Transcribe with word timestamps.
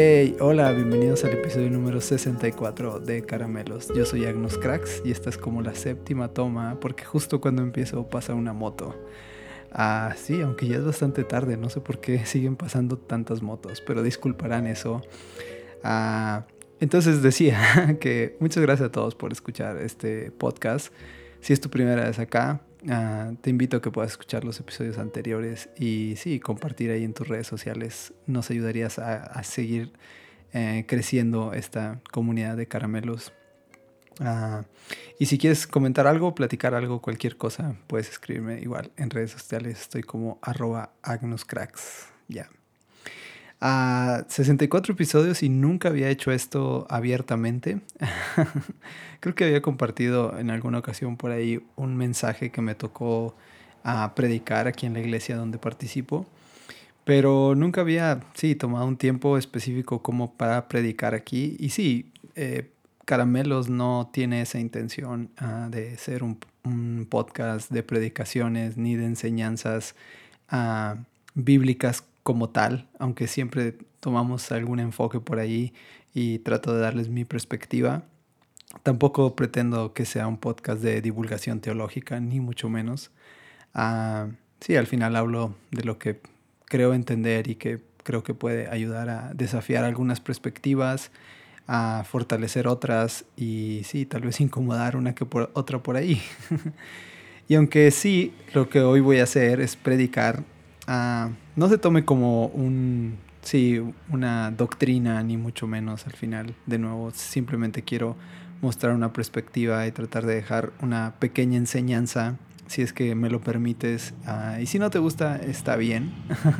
Hey, 0.00 0.36
hola, 0.38 0.70
bienvenidos 0.70 1.24
al 1.24 1.32
episodio 1.32 1.70
número 1.70 2.00
64 2.00 3.00
de 3.00 3.24
Caramelos. 3.26 3.88
Yo 3.92 4.04
soy 4.04 4.26
Agnos 4.26 4.56
Cracks 4.56 5.02
y 5.04 5.10
esta 5.10 5.28
es 5.28 5.36
como 5.36 5.60
la 5.60 5.74
séptima 5.74 6.28
toma 6.28 6.78
porque 6.80 7.04
justo 7.04 7.40
cuando 7.40 7.62
empiezo 7.62 8.08
pasa 8.08 8.34
una 8.34 8.52
moto. 8.52 8.94
Ah, 9.72 10.14
sí, 10.16 10.40
aunque 10.40 10.68
ya 10.68 10.76
es 10.76 10.84
bastante 10.84 11.24
tarde, 11.24 11.56
no 11.56 11.68
sé 11.68 11.80
por 11.80 12.00
qué 12.00 12.24
siguen 12.26 12.54
pasando 12.54 12.96
tantas 12.96 13.42
motos, 13.42 13.80
pero 13.80 14.04
disculparán 14.04 14.68
eso. 14.68 15.02
Ah, 15.82 16.46
entonces 16.78 17.20
decía 17.20 17.96
que 18.00 18.36
muchas 18.38 18.62
gracias 18.62 18.90
a 18.90 18.92
todos 18.92 19.16
por 19.16 19.32
escuchar 19.32 19.78
este 19.78 20.30
podcast. 20.30 20.92
Si 21.40 21.52
es 21.52 21.60
tu 21.60 21.70
primera 21.70 22.04
vez 22.04 22.20
acá, 22.20 22.60
Ah, 22.86 23.32
te 23.40 23.50
invito 23.50 23.78
a 23.78 23.82
que 23.82 23.90
puedas 23.90 24.12
escuchar 24.12 24.44
los 24.44 24.60
episodios 24.60 24.98
anteriores 24.98 25.68
y 25.76 26.14
sí, 26.16 26.38
compartir 26.38 26.90
ahí 26.90 27.02
en 27.04 27.14
tus 27.14 27.26
redes 27.26 27.46
sociales. 27.46 28.12
Nos 28.26 28.50
ayudarías 28.50 28.98
a, 28.98 29.42
seguir 29.42 29.92
eh, 30.52 30.84
creciendo 30.86 31.52
esta 31.54 32.00
comunidad 32.12 32.56
de 32.56 32.68
caramelos. 32.68 33.32
Ah, 34.20 34.64
y 35.18 35.26
si 35.26 35.38
quieres 35.38 35.66
comentar 35.66 36.06
algo, 36.06 36.34
platicar 36.34 36.74
algo, 36.74 37.00
cualquier 37.00 37.36
cosa, 37.36 37.76
puedes 37.86 38.08
escribirme 38.08 38.60
igual 38.60 38.92
en 38.96 39.10
redes 39.10 39.32
sociales. 39.32 39.80
Estoy 39.80 40.02
como 40.02 40.38
arroba 40.42 40.92
agnuscracks. 41.02 42.08
Ya 42.28 42.48
a 43.60 44.24
64 44.28 44.94
episodios 44.94 45.42
y 45.42 45.48
nunca 45.48 45.88
había 45.88 46.08
hecho 46.08 46.30
esto 46.30 46.86
abiertamente. 46.88 47.80
Creo 49.20 49.34
que 49.34 49.44
había 49.44 49.62
compartido 49.62 50.38
en 50.38 50.50
alguna 50.50 50.78
ocasión 50.78 51.16
por 51.16 51.32
ahí 51.32 51.60
un 51.76 51.96
mensaje 51.96 52.50
que 52.50 52.62
me 52.62 52.74
tocó 52.74 53.34
a 53.82 54.14
predicar 54.14 54.68
aquí 54.68 54.86
en 54.86 54.94
la 54.94 55.00
iglesia 55.00 55.36
donde 55.36 55.58
participo. 55.58 56.26
Pero 57.04 57.54
nunca 57.54 57.80
había, 57.80 58.20
sí, 58.34 58.54
tomado 58.54 58.86
un 58.86 58.96
tiempo 58.96 59.38
específico 59.38 60.02
como 60.02 60.34
para 60.34 60.68
predicar 60.68 61.14
aquí. 61.14 61.56
Y 61.58 61.70
sí, 61.70 62.12
eh, 62.36 62.70
Caramelos 63.06 63.70
no 63.70 64.10
tiene 64.12 64.42
esa 64.42 64.60
intención 64.60 65.30
ah, 65.38 65.68
de 65.70 65.96
ser 65.96 66.22
un, 66.22 66.38
podcast 67.08 67.70
de 67.70 67.82
predicaciones 67.82 68.76
ni 68.76 68.94
de 68.94 69.06
enseñanzas 69.06 69.94
uh, 70.52 70.96
bíblicas 71.34 72.04
como 72.28 72.50
tal, 72.50 72.86
aunque 72.98 73.26
siempre 73.26 73.78
tomamos 74.00 74.52
algún 74.52 74.80
enfoque 74.80 75.18
por 75.18 75.38
ahí 75.38 75.72
y 76.12 76.40
trato 76.40 76.74
de 76.74 76.80
darles 76.82 77.08
mi 77.08 77.24
perspectiva. 77.24 78.02
Tampoco 78.82 79.34
pretendo 79.34 79.94
que 79.94 80.04
sea 80.04 80.26
un 80.26 80.36
podcast 80.36 80.82
de 80.82 81.00
divulgación 81.00 81.60
teológica, 81.60 82.20
ni 82.20 82.38
mucho 82.38 82.68
menos. 82.68 83.10
Uh, 83.74 84.30
sí, 84.60 84.76
al 84.76 84.86
final 84.86 85.16
hablo 85.16 85.54
de 85.70 85.84
lo 85.84 85.98
que 85.98 86.20
creo 86.66 86.92
entender 86.92 87.48
y 87.48 87.54
que 87.54 87.78
creo 88.02 88.22
que 88.22 88.34
puede 88.34 88.68
ayudar 88.68 89.08
a 89.08 89.32
desafiar 89.32 89.84
algunas 89.84 90.20
perspectivas, 90.20 91.10
a 91.66 92.04
fortalecer 92.06 92.68
otras 92.68 93.24
y 93.38 93.84
sí, 93.86 94.04
tal 94.04 94.20
vez 94.20 94.38
incomodar 94.42 94.96
una 94.96 95.14
que 95.14 95.24
por, 95.24 95.50
otra 95.54 95.82
por 95.82 95.96
ahí. 95.96 96.20
y 97.48 97.54
aunque 97.54 97.90
sí, 97.90 98.34
lo 98.52 98.68
que 98.68 98.82
hoy 98.82 99.00
voy 99.00 99.20
a 99.20 99.22
hacer 99.22 99.62
es 99.62 99.76
predicar 99.76 100.44
Ah, 100.90 101.28
no 101.54 101.68
se 101.68 101.76
tome 101.76 102.06
como 102.06 102.46
un, 102.46 103.18
sí, 103.42 103.78
una 104.08 104.50
doctrina, 104.50 105.22
ni 105.22 105.36
mucho 105.36 105.66
menos 105.66 106.06
al 106.06 106.14
final. 106.14 106.54
De 106.64 106.78
nuevo, 106.78 107.10
simplemente 107.10 107.82
quiero 107.82 108.16
mostrar 108.62 108.94
una 108.94 109.12
perspectiva 109.12 109.86
y 109.86 109.92
tratar 109.92 110.24
de 110.24 110.34
dejar 110.34 110.72
una 110.80 111.12
pequeña 111.18 111.58
enseñanza, 111.58 112.36
si 112.68 112.80
es 112.80 112.94
que 112.94 113.14
me 113.14 113.28
lo 113.28 113.42
permites. 113.42 114.14
Ah, 114.24 114.62
y 114.62 114.66
si 114.66 114.78
no 114.78 114.88
te 114.88 114.98
gusta, 114.98 115.36
está 115.36 115.76
bien. 115.76 116.10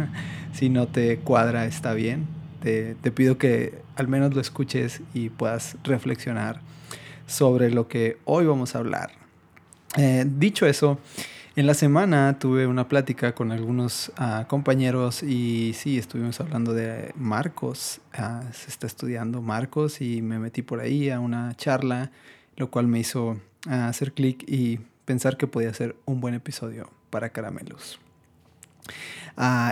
si 0.52 0.68
no 0.68 0.88
te 0.88 1.20
cuadra, 1.20 1.64
está 1.64 1.94
bien. 1.94 2.26
Te, 2.60 2.96
te 2.96 3.10
pido 3.10 3.38
que 3.38 3.80
al 3.96 4.08
menos 4.08 4.34
lo 4.34 4.42
escuches 4.42 5.00
y 5.14 5.30
puedas 5.30 5.78
reflexionar 5.84 6.60
sobre 7.26 7.70
lo 7.70 7.88
que 7.88 8.18
hoy 8.26 8.44
vamos 8.44 8.74
a 8.74 8.80
hablar. 8.80 9.12
Eh, 9.96 10.26
dicho 10.28 10.66
eso, 10.66 10.98
en 11.58 11.66
la 11.66 11.74
semana 11.74 12.38
tuve 12.38 12.68
una 12.68 12.86
plática 12.86 13.34
con 13.34 13.50
algunos 13.50 14.12
ah, 14.16 14.44
compañeros 14.46 15.24
y 15.24 15.72
sí, 15.74 15.98
estuvimos 15.98 16.38
hablando 16.38 16.72
de 16.72 17.12
Marcos. 17.16 18.00
Ah, 18.14 18.44
se 18.52 18.70
está 18.70 18.86
estudiando 18.86 19.42
Marcos 19.42 20.00
y 20.00 20.22
me 20.22 20.38
metí 20.38 20.62
por 20.62 20.78
ahí 20.78 21.10
a 21.10 21.18
una 21.18 21.56
charla, 21.56 22.12
lo 22.54 22.70
cual 22.70 22.86
me 22.86 23.00
hizo 23.00 23.40
ah, 23.66 23.88
hacer 23.88 24.12
clic 24.12 24.44
y 24.46 24.78
pensar 25.04 25.36
que 25.36 25.48
podía 25.48 25.74
ser 25.74 25.96
un 26.04 26.20
buen 26.20 26.34
episodio 26.34 26.92
para 27.10 27.30
Caramelos. 27.30 27.98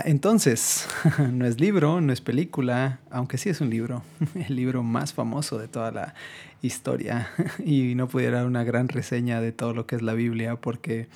entonces, 0.03 0.89
no 1.31 1.45
es 1.45 1.61
libro, 1.61 2.01
no 2.01 2.11
es 2.11 2.19
película, 2.19 2.99
aunque 3.09 3.37
sí 3.37 3.47
es 3.47 3.61
un 3.61 3.69
libro, 3.69 4.03
el 4.35 4.57
libro 4.57 4.83
más 4.83 5.13
famoso 5.13 5.57
de 5.57 5.69
toda 5.69 5.91
la 5.91 6.15
historia. 6.61 7.29
Y 7.63 7.95
no 7.95 8.09
pudiera 8.09 8.39
dar 8.39 8.47
una 8.47 8.65
gran 8.65 8.89
reseña 8.89 9.39
de 9.39 9.53
todo 9.53 9.73
lo 9.73 9.87
que 9.87 9.95
es 9.95 10.01
la 10.01 10.15
Biblia 10.15 10.57
porque 10.57 11.07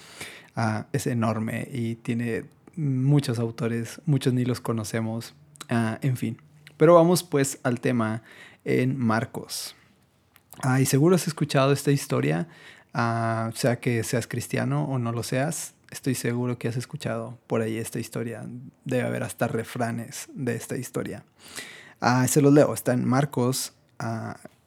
Ah, 0.56 0.88
es 0.92 1.08
enorme 1.08 1.68
y 1.72 1.96
tiene 1.96 2.46
muchos 2.76 3.40
autores, 3.40 4.02
muchos 4.06 4.34
ni 4.34 4.44
los 4.44 4.60
conocemos, 4.60 5.34
ah, 5.70 5.98
en 6.02 6.18
fin. 6.18 6.38
Pero 6.78 6.96
vamos 6.96 7.24
pues 7.24 7.60
al 7.64 7.80
tema 7.80 8.22
en 8.66 8.98
Marcos. 8.98 9.76
Ah, 10.62 10.82
y 10.82 10.86
seguro 10.86 11.16
has 11.16 11.28
escuchado 11.28 11.72
esta 11.72 11.92
historia, 11.92 12.48
sea 12.94 13.80
que 13.80 14.04
seas 14.04 14.28
cristiano 14.28 14.84
o 14.86 15.00
no 15.00 15.12
lo 15.14 15.24
seas, 15.24 15.74
estoy 15.90 16.16
seguro 16.16 16.58
que 16.58 16.68
has 16.68 16.76
escuchado 16.76 17.38
por 17.48 17.62
ahí 17.62 17.78
esta 17.78 18.00
historia. 18.00 18.46
Debe 18.84 19.04
haber 19.04 19.24
hasta 19.24 19.48
refranes 19.48 20.28
de 20.34 20.56
esta 20.56 20.78
historia. 20.78 21.24
se 22.28 22.42
los 22.42 22.54
leo, 22.54 22.74
está 22.74 22.94
en 22.94 23.06
Marcos 23.06 23.74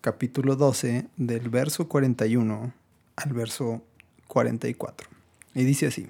capítulo 0.01 0.57
12 0.57 1.07
del 1.17 1.49
verso 1.51 1.89
41 1.89 2.73
al 3.17 3.33
verso 3.33 3.83
44. 4.27 5.14
Y 5.55 5.65
dice 5.65 5.87
así. 5.87 6.09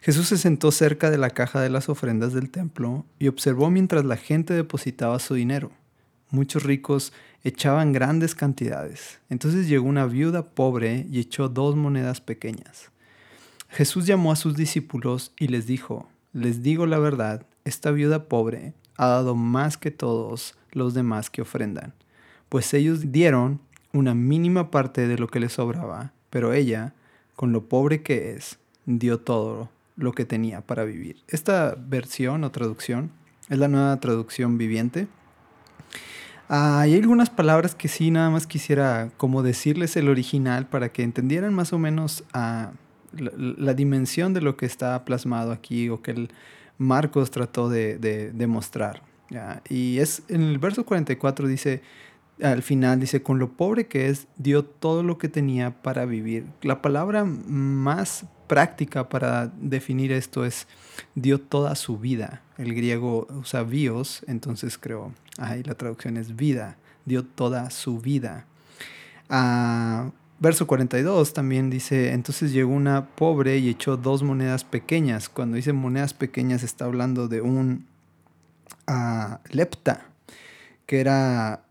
Jesús 0.00 0.28
se 0.28 0.38
sentó 0.38 0.70
cerca 0.70 1.10
de 1.10 1.18
la 1.18 1.30
caja 1.30 1.60
de 1.60 1.70
las 1.70 1.88
ofrendas 1.88 2.32
del 2.32 2.50
templo 2.50 3.04
y 3.18 3.28
observó 3.28 3.70
mientras 3.70 4.04
la 4.04 4.16
gente 4.16 4.54
depositaba 4.54 5.18
su 5.18 5.34
dinero. 5.34 5.70
Muchos 6.30 6.62
ricos 6.62 7.12
echaban 7.42 7.92
grandes 7.92 8.34
cantidades. 8.34 9.18
Entonces 9.28 9.68
llegó 9.68 9.88
una 9.88 10.06
viuda 10.06 10.44
pobre 10.44 11.06
y 11.10 11.18
echó 11.18 11.48
dos 11.48 11.76
monedas 11.76 12.20
pequeñas. 12.20 12.90
Jesús 13.68 14.06
llamó 14.06 14.32
a 14.32 14.36
sus 14.36 14.56
discípulos 14.56 15.32
y 15.38 15.48
les 15.48 15.66
dijo, 15.66 16.08
les 16.32 16.62
digo 16.62 16.86
la 16.86 16.98
verdad, 16.98 17.44
esta 17.64 17.90
viuda 17.90 18.28
pobre 18.28 18.72
ha 18.96 19.08
dado 19.08 19.34
más 19.34 19.76
que 19.76 19.90
todos 19.90 20.56
los 20.72 20.94
demás 20.94 21.30
que 21.30 21.42
ofrendan, 21.42 21.94
pues 22.48 22.72
ellos 22.74 23.12
dieron 23.12 23.60
una 23.92 24.14
mínima 24.14 24.70
parte 24.70 25.06
de 25.06 25.18
lo 25.18 25.28
que 25.28 25.40
les 25.40 25.52
sobraba, 25.52 26.12
pero 26.30 26.52
ella 26.52 26.94
con 27.38 27.52
lo 27.52 27.68
pobre 27.68 28.02
que 28.02 28.32
es, 28.32 28.58
dio 28.84 29.20
todo 29.20 29.70
lo 29.94 30.10
que 30.10 30.24
tenía 30.24 30.60
para 30.60 30.82
vivir. 30.82 31.22
Esta 31.28 31.76
versión 31.78 32.42
o 32.42 32.50
traducción 32.50 33.12
es 33.48 33.58
la 33.58 33.68
nueva 33.68 34.00
traducción 34.00 34.58
viviente. 34.58 35.06
Ah, 36.48 36.80
hay 36.80 36.96
algunas 36.96 37.30
palabras 37.30 37.76
que 37.76 37.86
sí, 37.86 38.10
nada 38.10 38.28
más 38.28 38.48
quisiera 38.48 39.12
como 39.16 39.44
decirles 39.44 39.96
el 39.96 40.08
original 40.08 40.66
para 40.66 40.88
que 40.88 41.04
entendieran 41.04 41.54
más 41.54 41.72
o 41.72 41.78
menos 41.78 42.24
ah, 42.32 42.72
la, 43.12 43.72
dimensión 43.72 44.34
de 44.34 44.40
lo 44.40 44.56
que 44.56 44.66
está 44.66 45.04
plasmado 45.04 45.52
aquí 45.52 45.90
o 45.90 46.02
que 46.02 46.10
el 46.10 46.30
Marcos 46.76 47.30
trató 47.30 47.68
de, 47.68 47.98
de. 47.98 48.32
Y 49.68 50.00
es 50.00 50.24
en 50.26 50.42
el 50.42 50.58
verso 50.58 50.84
44 50.84 51.46
dice, 51.46 51.82
al 52.42 52.62
final 52.62 53.00
dice, 53.00 53.22
con 53.22 53.38
lo 53.38 53.52
pobre 53.52 53.86
que 53.86 54.08
es, 54.08 54.26
dio 54.36 54.64
todo 54.64 55.02
lo 55.02 55.18
que 55.18 55.28
tenía 55.28 55.82
para 55.82 56.04
vivir. 56.04 56.46
La 56.62 56.82
palabra 56.82 57.24
más 57.24 58.26
práctica 58.46 59.08
para 59.08 59.52
definir 59.60 60.12
esto 60.12 60.44
es 60.44 60.66
dio 61.14 61.40
toda 61.40 61.74
su 61.74 61.98
vida. 61.98 62.42
El 62.56 62.74
griego 62.74 63.26
usa 63.30 63.62
bios, 63.62 64.24
entonces 64.26 64.78
creo, 64.78 65.12
ahí 65.36 65.62
la 65.62 65.74
traducción 65.74 66.16
es 66.16 66.34
vida, 66.36 66.76
dio 67.04 67.24
toda 67.24 67.70
su 67.70 67.98
vida. 68.00 68.46
Ah, 69.28 70.10
verso 70.40 70.66
42 70.66 71.34
también 71.34 71.70
dice, 71.70 72.12
entonces 72.12 72.52
llegó 72.52 72.72
una 72.72 73.06
pobre 73.06 73.58
y 73.58 73.68
echó 73.68 73.96
dos 73.96 74.22
monedas 74.22 74.64
pequeñas. 74.64 75.28
Cuando 75.28 75.56
dice 75.56 75.72
monedas 75.72 76.14
pequeñas 76.14 76.62
está 76.62 76.86
hablando 76.86 77.28
de 77.28 77.40
un 77.40 77.86
uh, 78.88 79.36
lepta, 79.50 80.06
que 80.86 81.00
era 81.00 81.62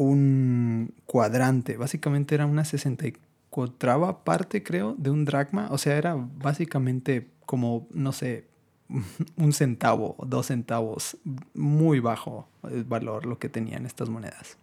un 0.00 0.94
cuadrante. 1.06 1.76
Básicamente 1.76 2.34
era 2.34 2.46
una 2.46 2.64
64 2.64 4.22
parte, 4.24 4.62
creo, 4.62 4.94
de 4.96 5.10
un 5.10 5.24
dracma. 5.24 5.68
O 5.70 5.78
sea, 5.78 5.96
era 5.96 6.14
básicamente 6.16 7.28
como, 7.44 7.86
no 7.92 8.12
sé, 8.12 8.46
un 9.36 9.52
centavo, 9.52 10.16
dos 10.26 10.46
centavos. 10.46 11.16
Muy 11.54 12.00
bajo 12.00 12.48
el 12.70 12.84
valor 12.84 13.26
lo 13.26 13.38
que 13.38 13.48
tenían 13.48 13.86
estas 13.86 14.08
monedas. 14.08 14.56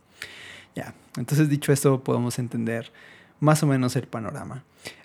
Ya, 0.76 0.94
entonces 1.18 1.50
dicho 1.50 1.72
esto, 1.72 2.04
podemos 2.04 2.40
entender 2.40 2.92
más 3.40 3.62
o 3.64 3.68
menos 3.68 3.96
el 3.96 4.08
panorama. 4.08 4.64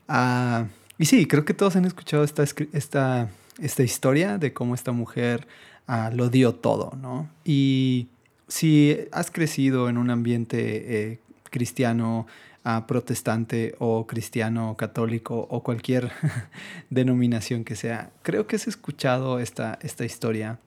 Ah, 0.09 0.67
y 0.99 1.07
sí, 1.07 1.27
creo 1.27 1.45
que 1.45 1.55
todos 1.55 1.77
han 1.77 1.85
escuchado 1.85 2.25
esta, 2.25 2.45
esta, 2.73 3.31
esta 3.59 3.83
historia 3.83 4.39
de 4.39 4.53
cómo 4.53 4.75
esta 4.75 4.93
mujer 4.93 5.47
ah, 5.87 6.11
lo 6.13 6.29
dio 6.29 6.55
todo, 6.55 6.97
¿no? 7.01 7.29
Y 7.45 8.09
si 8.53 8.99
has 9.13 9.31
crecido 9.31 9.89
en 9.89 9.97
un 9.97 10.11
ambiente 10.11 11.13
eh, 11.13 11.21
cristiano, 11.45 12.27
ah, 12.65 12.87
protestante 12.87 13.75
o 13.79 14.07
cristiano 14.07 14.77
católico 14.77 15.47
o 15.49 15.63
cualquier 15.63 16.13
denominación 16.91 17.65
que 17.65 17.77
sea, 17.77 18.11
creo 18.21 18.47
que 18.47 18.57
has 18.57 18.69
escuchado 18.69 19.39
esta, 19.39 19.79
esta 19.81 20.05
historia. 20.05 20.59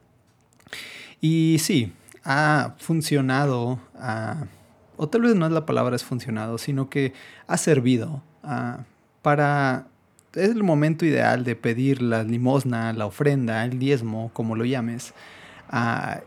Y 1.22 1.58
sí, 1.60 1.94
ha 2.24 2.74
funcionado, 2.80 3.80
ah, 4.00 4.46
o 4.98 5.08
tal 5.08 5.22
vez 5.22 5.36
no 5.36 5.46
es 5.46 5.52
la 5.52 5.68
palabra 5.68 5.96
es 5.96 6.04
funcionado, 6.04 6.58
sino 6.58 6.90
que 6.90 7.14
ha 7.46 7.58
servido 7.58 8.24
ah, 8.42 8.80
para... 9.22 9.86
Es 10.34 10.50
el 10.50 10.64
momento 10.64 11.06
ideal 11.06 11.44
de 11.44 11.56
pedir 11.56 12.02
la 12.02 12.24
limosna, 12.24 12.92
la 12.94 13.06
ofrenda, 13.06 13.64
el 13.64 13.78
diezmo, 13.78 14.32
como 14.34 14.56
lo 14.56 14.66
llames, 14.66 15.14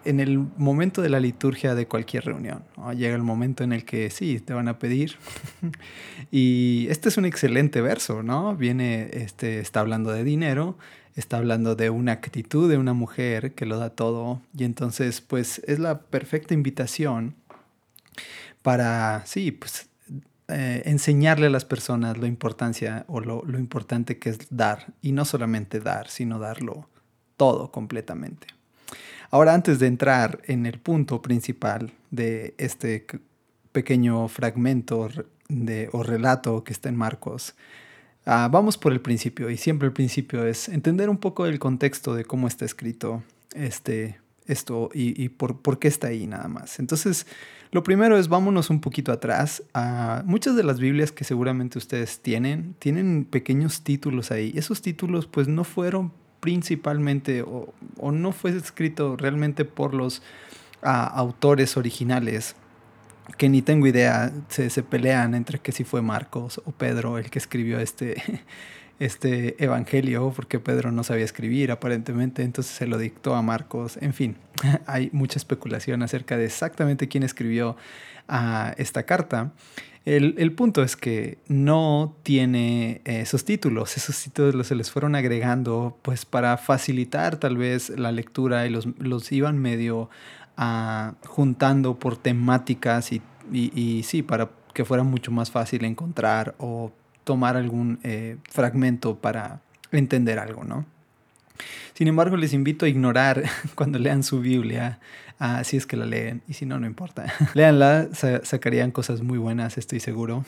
en 0.05 0.21
el 0.21 0.39
momento 0.39 1.01
de 1.01 1.09
la 1.09 1.21
liturgia 1.21 1.75
de 1.75 1.87
cualquier 1.87 2.27
reunión. 2.27 2.63
Llega 2.95 3.15
el 3.15 3.23
momento 3.23 3.65
en 3.65 3.73
el 3.73 3.85
que 3.85 4.11
sí, 4.11 4.41
te 4.41 4.53
van 4.53 4.69
a 4.69 4.79
pedir. 4.79 5.17
y 6.31 6.87
este 6.91 7.09
es 7.09 7.17
un 7.17 7.25
excelente 7.25 7.81
verso, 7.81 8.23
¿no? 8.23 8.55
Viene, 8.57 9.09
este, 9.13 9.61
está 9.61 9.81
hablando 9.81 10.11
de 10.11 10.23
dinero, 10.23 10.77
está 11.17 11.39
hablando 11.39 11.77
de 11.77 11.89
una 11.89 12.13
actitud 12.13 12.69
de 12.69 12.77
una 12.77 12.93
mujer 12.93 13.55
que 13.55 13.65
lo 13.65 13.79
da 13.79 13.91
todo. 13.91 14.43
Y 14.55 14.65
entonces, 14.65 15.23
pues 15.23 15.63
es 15.67 15.79
la 15.79 16.03
perfecta 16.03 16.53
invitación 16.53 17.35
para, 18.61 19.25
sí, 19.25 19.51
pues 19.51 19.89
eh, 20.49 20.83
enseñarle 20.85 21.47
a 21.47 21.51
las 21.51 21.65
personas 21.65 22.19
la 22.19 22.27
importancia 22.27 23.07
o 23.09 23.21
lo, 23.21 23.43
lo 23.47 23.59
importante 23.59 24.19
que 24.19 24.29
es 24.29 24.41
dar. 24.51 24.93
Y 25.01 25.13
no 25.13 25.25
solamente 25.25 25.81
dar, 25.81 26.09
sino 26.11 26.39
darlo 26.39 26.87
todo 27.39 27.73
completamente. 27.73 28.58
Ahora, 29.31 29.53
antes 29.53 29.79
de 29.79 29.87
entrar 29.87 30.41
en 30.47 30.65
el 30.65 30.79
punto 30.79 31.21
principal 31.21 31.93
de 32.11 32.55
este 32.57 33.05
pequeño 33.73 34.27
fragmento 34.29 35.09
de, 35.49 35.91
o 35.93 36.03
relato 36.03 36.65
que 36.65 36.73
está 36.73 36.89
en 36.89 36.97
Marcos, 36.97 37.55
ah, 38.25 38.49
vamos 38.51 38.79
por 38.79 38.93
el 38.93 39.03
principio. 39.03 39.51
Y 39.51 39.59
siempre 39.59 39.87
el 39.87 39.93
principio 39.93 40.47
es 40.47 40.71
entender 40.71 41.11
un 41.11 41.19
poco 41.19 41.45
el 41.45 41.59
contexto 41.59 42.15
de 42.15 42.25
cómo 42.25 42.49
está 42.49 42.65
escrito 42.65 43.23
este, 43.55 44.19
esto 44.47 44.89
y, 44.95 45.29
por, 45.29 45.79
qué 45.79 45.89
está 45.89 46.07
ahí 46.09 46.27
nada 46.27 46.49
más. 46.49 46.79
Entonces, 46.79 47.27
lo 47.71 47.83
primero 47.83 48.17
es 48.17 48.29
vámonos 48.29 48.71
un 48.71 48.81
poquito 48.81 49.13
atrás. 49.13 49.63
a 49.75 50.23
muchas 50.25 50.57
de 50.57 50.65
las 50.65 50.81
Biblias 50.81 51.13
que 51.13 51.25
seguramente 51.25 51.77
ustedes 51.77 52.21
tienen, 52.21 52.75
tienen 52.79 53.27
pequeños 53.27 53.83
títulos 53.83 54.31
ahí. 54.31 54.55
Esos 54.57 54.81
títulos 54.81 55.27
pues 55.27 55.49
no 55.49 55.65
fueron 55.65 56.13
principalmente 56.41 57.43
o, 57.43 57.73
no 58.13 58.33
fue 58.33 58.57
escrito 58.57 59.17
realmente 59.17 59.65
por 59.65 59.95
los 59.95 60.23
autores 60.83 61.77
originales, 61.77 62.55
que 63.37 63.49
ni 63.49 63.63
tengo 63.63 63.87
idea, 63.87 64.33
se, 64.49 64.71
se, 64.71 64.83
pelean 64.83 65.35
entre 65.35 65.59
que 65.59 65.73
si 65.73 65.85
fue 65.85 66.03
Marcos 66.03 66.63
o 66.65 66.73
Pedro 66.73 67.19
el 67.19 67.31
que 67.31 67.39
escribió 67.39 67.81
este, 67.81 68.23
este 68.99 69.63
evangelio, 69.63 70.33
porque 70.35 70.59
Pedro 70.59 70.91
no 70.93 71.05
sabía 71.05 71.25
escribir 71.25 71.71
aparentemente, 71.71 72.43
entonces 72.43 72.75
se 72.75 72.87
lo 72.87 72.99
dictó 72.99 73.35
a 73.35 73.43
Marcos. 73.43 73.99
En 74.01 74.13
fin, 74.15 74.37
hay 74.87 75.11
mucha 75.13 75.39
especulación 75.39 76.03
acerca 76.03 76.37
de 76.37 76.47
exactamente 76.47 77.09
quién 77.09 77.23
escribió 77.23 77.77
ah, 78.29 78.75
esta 78.79 79.05
carta. 79.05 79.53
El, 80.09 80.53
punto 80.53 80.83
es 80.83 80.97
que 80.97 81.37
no 81.49 82.17
tiene 82.23 83.03
eh, 83.05 83.21
esos 83.21 83.45
títulos. 83.45 83.99
Esos 83.99 84.19
títulos 84.23 84.67
se 84.67 84.75
les 84.75 84.91
fueron 84.91 85.15
agregando 85.15 85.99
pues 86.01 86.25
para 86.25 86.57
facilitar 86.57 87.37
tal 87.37 87.59
vez 87.59 87.91
la 87.91 88.11
lectura 88.11 88.67
y 88.67 88.71
los, 88.71 88.87
los 88.99 89.31
iban 89.33 89.59
medio 89.59 90.09
ah, 90.57 91.13
juntando 91.27 91.99
por 91.99 92.17
temáticas 92.17 93.13
y, 93.13 93.21
y, 93.53 94.03
sí, 94.03 94.23
para 94.23 94.49
que 94.73 94.87
fuera 94.87 95.03
mucho 95.03 95.31
más 95.31 95.51
fácil 95.51 95.85
encontrar 95.85 96.55
o 96.57 96.91
tomar 97.25 97.59
algún 97.59 98.01
eh, 98.03 98.39
fragmento 98.49 99.17
para 99.17 99.61
entender 99.93 100.39
algo, 100.39 100.65
¿no? 100.65 100.87
Sin 101.95 102.09
embargo, 102.09 102.37
les 102.37 102.53
invito 102.53 102.87
a 102.87 102.89
ignorar 102.89 103.45
cuando 103.75 103.99
lean 103.99 104.23
su 104.23 104.41
Biblia, 104.41 105.01
uh, 105.41 105.65
si 105.65 105.77
es 105.77 105.87
que 105.87 105.97
la 105.97 106.07
leen, 106.07 106.43
y 106.49 106.55
si 106.55 106.67
no, 106.67 106.79
no 106.79 106.87
importa. 106.87 107.33
Leanla, 107.55 108.09
sacarían 108.43 108.91
cosas 108.91 109.23
muy 109.23 109.39
buenas, 109.39 109.79
estoy 109.79 110.01
seguro. 110.01 110.45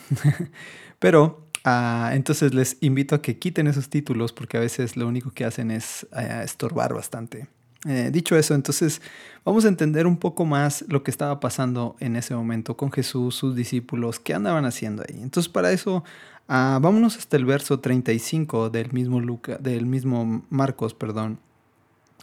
Pero 0.99 1.47
uh, 1.65 2.11
entonces 2.13 2.53
les 2.53 2.77
invito 2.81 3.15
a 3.15 3.21
que 3.21 3.37
quiten 3.37 3.67
esos 3.67 3.89
títulos 3.89 4.33
porque 4.33 4.57
a 4.57 4.59
veces 4.59 4.97
lo 4.97 5.07
único 5.07 5.31
que 5.31 5.45
hacen 5.45 5.71
es 5.71 6.07
uh, 6.11 6.41
estorbar 6.43 6.93
bastante. 6.93 7.47
Eh, 7.87 8.11
dicho 8.11 8.35
eso, 8.35 8.53
entonces 8.53 9.01
vamos 9.43 9.65
a 9.65 9.67
entender 9.67 10.05
un 10.05 10.17
poco 10.17 10.45
más 10.45 10.85
lo 10.87 11.01
que 11.01 11.09
estaba 11.09 11.39
pasando 11.39 11.95
en 11.99 12.15
ese 12.15 12.35
momento 12.35 12.77
con 12.77 12.91
Jesús, 12.91 13.33
sus 13.33 13.55
discípulos, 13.55 14.19
qué 14.19 14.35
andaban 14.35 14.65
haciendo 14.65 15.03
ahí. 15.07 15.19
Entonces 15.19 15.51
para 15.51 15.71
eso 15.71 16.03
Ah, 16.47 16.79
vámonos 16.81 17.17
hasta 17.17 17.37
el 17.37 17.45
verso 17.45 17.79
35 17.79 18.69
del 18.69 18.91
mismo, 18.91 19.19
Luca, 19.19 19.57
del 19.57 19.85
mismo 19.85 20.43
Marcos, 20.49 20.93
perdón. 20.93 21.39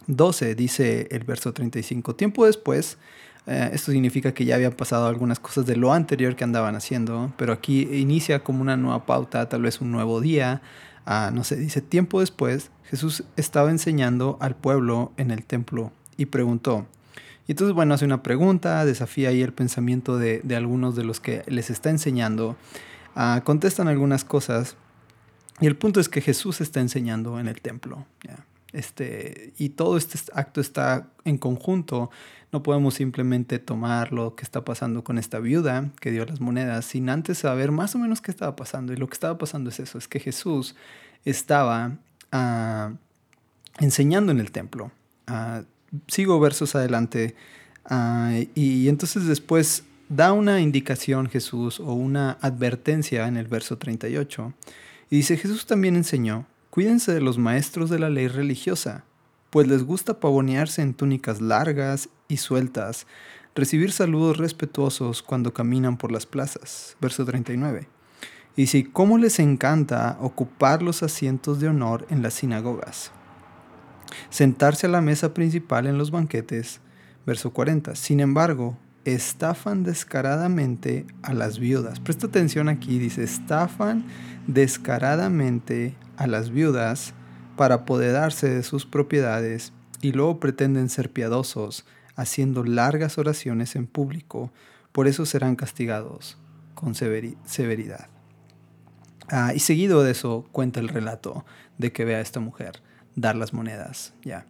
12 0.07 0.55
dice 0.55 1.07
el 1.11 1.23
verso 1.23 1.53
35. 1.53 2.15
Tiempo 2.15 2.45
después, 2.45 2.97
eh, 3.47 3.69
esto 3.73 3.91
significa 3.91 4.33
que 4.33 4.45
ya 4.45 4.55
habían 4.55 4.73
pasado 4.73 5.07
algunas 5.07 5.39
cosas 5.39 5.65
de 5.65 5.75
lo 5.75 5.93
anterior 5.93 6.35
que 6.35 6.43
andaban 6.43 6.75
haciendo, 6.75 7.33
pero 7.37 7.53
aquí 7.53 7.87
inicia 7.91 8.43
como 8.43 8.61
una 8.61 8.77
nueva 8.77 9.05
pauta, 9.05 9.49
tal 9.49 9.63
vez 9.63 9.81
un 9.81 9.91
nuevo 9.91 10.21
día. 10.21 10.61
Ah, 11.05 11.31
no 11.33 11.43
sé, 11.43 11.55
dice, 11.55 11.81
tiempo 11.81 12.19
después, 12.19 12.71
Jesús 12.85 13.23
estaba 13.37 13.71
enseñando 13.71 14.37
al 14.41 14.55
pueblo 14.55 15.11
en 15.17 15.31
el 15.31 15.43
templo 15.43 15.91
y 16.17 16.27
preguntó. 16.27 16.85
Y 17.47 17.53
entonces, 17.53 17.73
bueno, 17.73 17.95
hace 17.95 18.05
una 18.05 18.21
pregunta, 18.21 18.85
desafía 18.85 19.29
ahí 19.29 19.41
el 19.41 19.53
pensamiento 19.53 20.17
de, 20.17 20.41
de 20.43 20.55
algunos 20.55 20.95
de 20.95 21.03
los 21.03 21.19
que 21.19 21.43
les 21.47 21.71
está 21.71 21.89
enseñando. 21.89 22.55
Ah, 23.15 23.41
contestan 23.43 23.87
algunas 23.87 24.23
cosas 24.23 24.75
y 25.59 25.67
el 25.67 25.75
punto 25.75 25.99
es 25.99 26.09
que 26.09 26.21
Jesús 26.21 26.61
está 26.61 26.79
enseñando 26.79 27.39
en 27.39 27.47
el 27.47 27.61
templo. 27.61 28.05
Este, 28.71 29.53
y 29.57 29.69
todo 29.69 29.97
este 29.97 30.19
acto 30.33 30.61
está 30.61 31.07
en 31.25 31.37
conjunto. 31.37 32.11
No 32.51 32.63
podemos 32.63 32.93
simplemente 32.93 33.59
tomar 33.59 34.13
lo 34.13 34.35
que 34.35 34.43
está 34.43 34.63
pasando 34.63 35.03
con 35.03 35.17
esta 35.17 35.39
viuda 35.39 35.89
que 35.99 36.11
dio 36.11 36.25
las 36.25 36.39
monedas 36.39 36.85
sin 36.85 37.09
antes 37.09 37.39
saber 37.39 37.71
más 37.71 37.93
o 37.95 37.99
menos 37.99 38.21
qué 38.21 38.31
estaba 38.31 38.55
pasando. 38.55 38.93
Y 38.93 38.97
lo 38.97 39.07
que 39.07 39.13
estaba 39.13 39.37
pasando 39.37 39.69
es 39.69 39.79
eso, 39.79 39.97
es 39.97 40.07
que 40.07 40.19
Jesús 40.19 40.75
estaba 41.25 41.97
ah, 42.31 42.93
enseñando 43.79 44.31
en 44.31 44.39
el 44.39 44.51
templo. 44.51 44.91
Ah, 45.27 45.63
sigo 46.07 46.39
versos 46.39 46.75
adelante. 46.75 47.35
y 48.55 48.87
entonces 48.87 49.25
después 49.25 49.83
da 50.09 50.33
una 50.33 50.59
indicación 50.59 51.29
Jesús 51.29 51.79
o 51.79 51.93
una 51.93 52.31
advertencia 52.41 53.27
en 53.27 53.37
el 53.37 53.47
verso 53.47 53.77
38. 53.77 54.53
Y 55.11 55.17
dice, 55.17 55.37
Jesús 55.37 55.67
también 55.67 55.95
enseñó, 55.95 56.47
cuídense 56.71 57.13
de 57.13 57.21
los 57.21 57.37
maestros 57.37 57.89
de 57.89 57.99
la 57.99 58.09
ley 58.09 58.27
religiosa, 58.27 59.05
pues 59.51 59.67
les 59.67 59.83
gusta 59.83 60.19
pavonearse 60.19 60.81
en 60.81 60.95
túnicas 60.95 61.41
largas 61.41 62.09
y 62.27 62.37
sueltas, 62.37 63.05
recibir 63.55 63.91
saludos 63.91 64.37
respetuosos 64.37 65.21
cuando 65.21 65.53
caminan 65.53 65.97
por 65.97 66.11
las 66.11 66.25
plazas. 66.25 66.97
Verso 66.99 67.23
39. 67.23 67.87
Y 68.55 68.63
dice, 68.63 68.89
¿cómo 68.91 69.17
les 69.17 69.39
encanta 69.39 70.17
ocupar 70.19 70.81
los 70.81 71.03
asientos 71.03 71.59
de 71.59 71.69
honor 71.69 72.05
en 72.09 72.21
las 72.21 72.33
sinagogas? 72.33 73.11
Sentarse 74.29 74.87
a 74.87 74.89
la 74.89 75.01
mesa 75.01 75.33
principal 75.33 75.85
en 75.85 75.97
los 75.97 76.09
banquetes. 76.11 76.81
Verso 77.25 77.51
40. 77.53 77.95
Sin 77.95 78.19
embargo, 78.19 78.77
estafan 79.05 79.83
descaradamente 79.83 81.05
a 81.23 81.33
las 81.33 81.59
viudas. 81.59 81.99
Presta 81.99 82.27
atención 82.27 82.69
aquí, 82.69 82.99
dice, 82.99 83.23
estafan 83.23 84.05
descaradamente 84.47 85.95
a 86.17 86.27
las 86.27 86.49
viudas 86.49 87.13
para 87.55 87.75
apoderarse 87.75 88.49
de 88.49 88.63
sus 88.63 88.85
propiedades 88.85 89.73
y 90.01 90.11
luego 90.11 90.39
pretenden 90.39 90.89
ser 90.89 91.11
piadosos, 91.11 91.85
haciendo 92.15 92.63
largas 92.63 93.17
oraciones 93.17 93.75
en 93.75 93.87
público, 93.87 94.51
por 94.91 95.07
eso 95.07 95.25
serán 95.25 95.55
castigados 95.55 96.37
con 96.73 96.95
severidad. 96.95 98.07
Ah, 99.29 99.53
y 99.53 99.59
seguido 99.59 100.03
de 100.03 100.11
eso 100.11 100.47
cuenta 100.51 100.79
el 100.79 100.87
relato 100.87 101.45
de 101.77 101.91
que 101.91 102.05
ve 102.05 102.15
a 102.15 102.21
esta 102.21 102.39
mujer 102.39 102.81
dar 103.15 103.35
las 103.35 103.53
monedas. 103.53 104.13
Ya. 104.23 104.45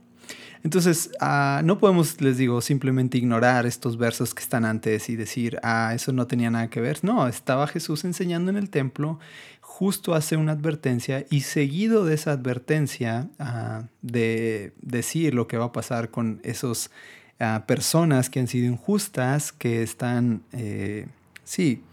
Entonces, 0.63 1.11
ah, 1.21 1.61
no 1.63 1.79
podemos, 1.79 2.19
les 2.19 2.37
digo, 2.37 2.59
simplemente 2.61 3.17
ignorar 3.17 3.65
estos 3.65 3.97
versos 3.97 4.33
que 4.33 4.43
están 4.43 4.65
antes 4.65 5.09
y 5.09 5.15
decir, 5.15 5.57
ah, 5.63 5.93
eso 5.95 6.11
no 6.11 6.27
tenía 6.27 6.51
nada 6.51 6.69
que 6.69 6.81
ver. 6.81 6.99
No, 7.01 7.27
estaba 7.27 7.65
Jesús 7.67 8.03
enseñando 8.03 8.51
en 8.51 8.57
el 8.57 8.69
templo, 8.69 9.19
justo 9.61 10.13
hace 10.15 10.35
una 10.35 10.51
advertencia 10.51 11.25
y 11.29 11.41
seguido 11.41 12.03
de 12.03 12.15
esa 12.15 12.31
advertencia 12.31 13.29
ah, 13.39 13.83
de 14.01 14.73
decir 14.81 15.33
lo 15.33 15.47
que 15.47 15.57
va 15.57 15.65
a 15.65 15.71
pasar 15.71 16.09
con 16.09 16.41
esos 16.43 16.91
ah, 17.39 17.63
personas 17.65 18.29
que 18.29 18.41
han 18.41 18.47
sido 18.47 18.67
injustas, 18.67 19.53
que 19.53 19.81
están, 19.81 20.43
eh, 20.51 21.07
sí, 21.45 21.83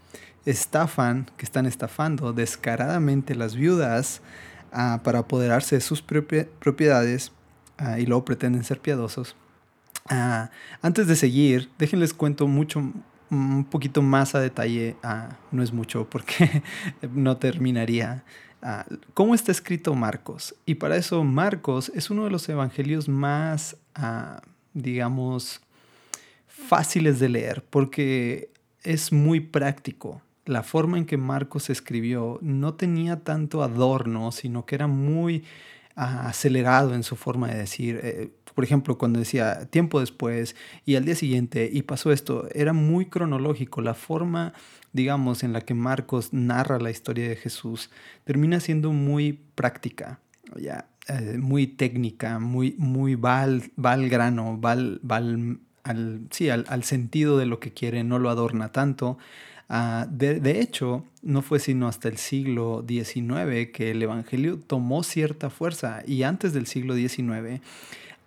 estafan, 0.45 1.31
que 1.37 1.45
están 1.45 1.65
estafando 1.65 2.33
descaradamente 2.33 3.33
las 3.35 3.55
viudas 3.55 4.21
para 5.03 5.19
apoderarse 5.19 5.75
de 5.75 5.81
sus 5.81 6.01
propiedades 6.03 7.31
Ah, 7.77 7.99
y 7.99 8.05
luego 8.05 8.25
pretenden 8.25 8.63
ser 8.63 8.79
piadosos. 8.79 9.35
Ah, 10.09 10.49
antes 10.81 11.07
de 11.07 11.15
seguir, 11.15 11.69
déjenles 11.77 12.13
cuento 12.13 12.47
mucho, 12.47 12.81
un 13.29 13.65
poquito 13.65 14.01
más 14.01 14.35
a 14.35 14.39
detalle, 14.39 14.95
ah, 15.03 15.37
no 15.51 15.61
es 15.61 15.73
mucho 15.73 16.09
porque 16.09 16.63
no 17.13 17.37
terminaría, 17.37 18.23
cómo 19.13 19.35
está 19.35 19.51
escrito 19.51 19.93
Marcos. 19.93 20.55
Y 20.65 20.75
para 20.75 20.97
eso 20.97 21.23
Marcos 21.23 21.91
es 21.93 22.09
uno 22.09 22.23
de 22.23 22.31
los 22.31 22.47
evangelios 22.49 23.07
más, 23.07 23.77
digamos, 24.73 25.61
fáciles 26.47 27.19
de 27.19 27.29
leer 27.29 27.63
porque 27.69 28.49
es 28.83 29.11
muy 29.11 29.39
práctico. 29.39 30.21
La 30.45 30.63
forma 30.63 30.97
en 30.97 31.05
que 31.05 31.17
Marcos 31.17 31.69
escribió 31.69 32.39
no 32.41 32.73
tenía 32.73 33.23
tanto 33.23 33.61
adorno, 33.61 34.31
sino 34.31 34.65
que 34.65 34.75
era 34.75 34.87
muy 34.87 35.43
acelerado 35.97 36.93
en 36.93 37.03
su 37.03 37.15
forma 37.15 37.47
de 37.47 37.57
decir. 37.57 37.99
Eh, 38.03 38.31
por 38.53 38.63
ejemplo, 38.63 38.97
cuando 38.97 39.19
decía 39.19 39.65
tiempo 39.65 39.99
después 39.99 40.55
y 40.85 40.95
al 40.95 41.05
día 41.05 41.15
siguiente 41.15 41.69
y 41.71 41.83
pasó 41.83 42.11
esto, 42.11 42.47
era 42.53 42.73
muy 42.73 43.05
cronológico. 43.07 43.81
La 43.81 43.93
forma, 43.93 44.53
digamos, 44.93 45.43
en 45.43 45.53
la 45.53 45.61
que 45.61 45.73
Marcos 45.73 46.33
narra 46.33 46.79
la 46.79 46.89
historia 46.89 47.27
de 47.27 47.35
Jesús 47.35 47.91
termina 48.23 48.59
siendo 48.59 48.91
muy 48.91 49.33
práctica, 49.55 50.19
ya, 50.55 50.87
eh, 51.07 51.37
muy 51.39 51.67
técnica, 51.67 52.39
muy, 52.39 52.75
muy 52.77 53.15
va, 53.15 53.41
al, 53.41 54.09
grano, 54.09 54.59
va, 54.59 54.71
al, 54.71 56.27
sí, 56.31 56.49
al, 56.49 56.65
al 56.67 56.83
sentido 56.83 57.37
de 57.37 57.45
lo 57.45 57.59
que 57.59 57.73
quiere, 57.73 58.03
no 58.03 58.17
lo 58.17 58.29
adorna 58.29 58.71
tanto. 58.71 59.17
Ah, 59.69 60.07
de, 60.09 60.61
hecho, 60.61 61.03
no 61.21 61.41
fue 61.41 61.59
sino 61.59 61.89
hasta 61.89 62.07
el 62.07 62.17
siglo 62.17 62.85
XIX 62.87 63.69
que 63.73 63.91
el 63.91 64.01
Evangelio 64.01 64.57
tomó 64.65 65.03
cierta 65.03 65.49
fuerza 65.49 66.03
y 66.07 66.23
antes 66.23 66.53
del 66.53 66.67
siglo 66.67 66.95
XIX 66.95 67.61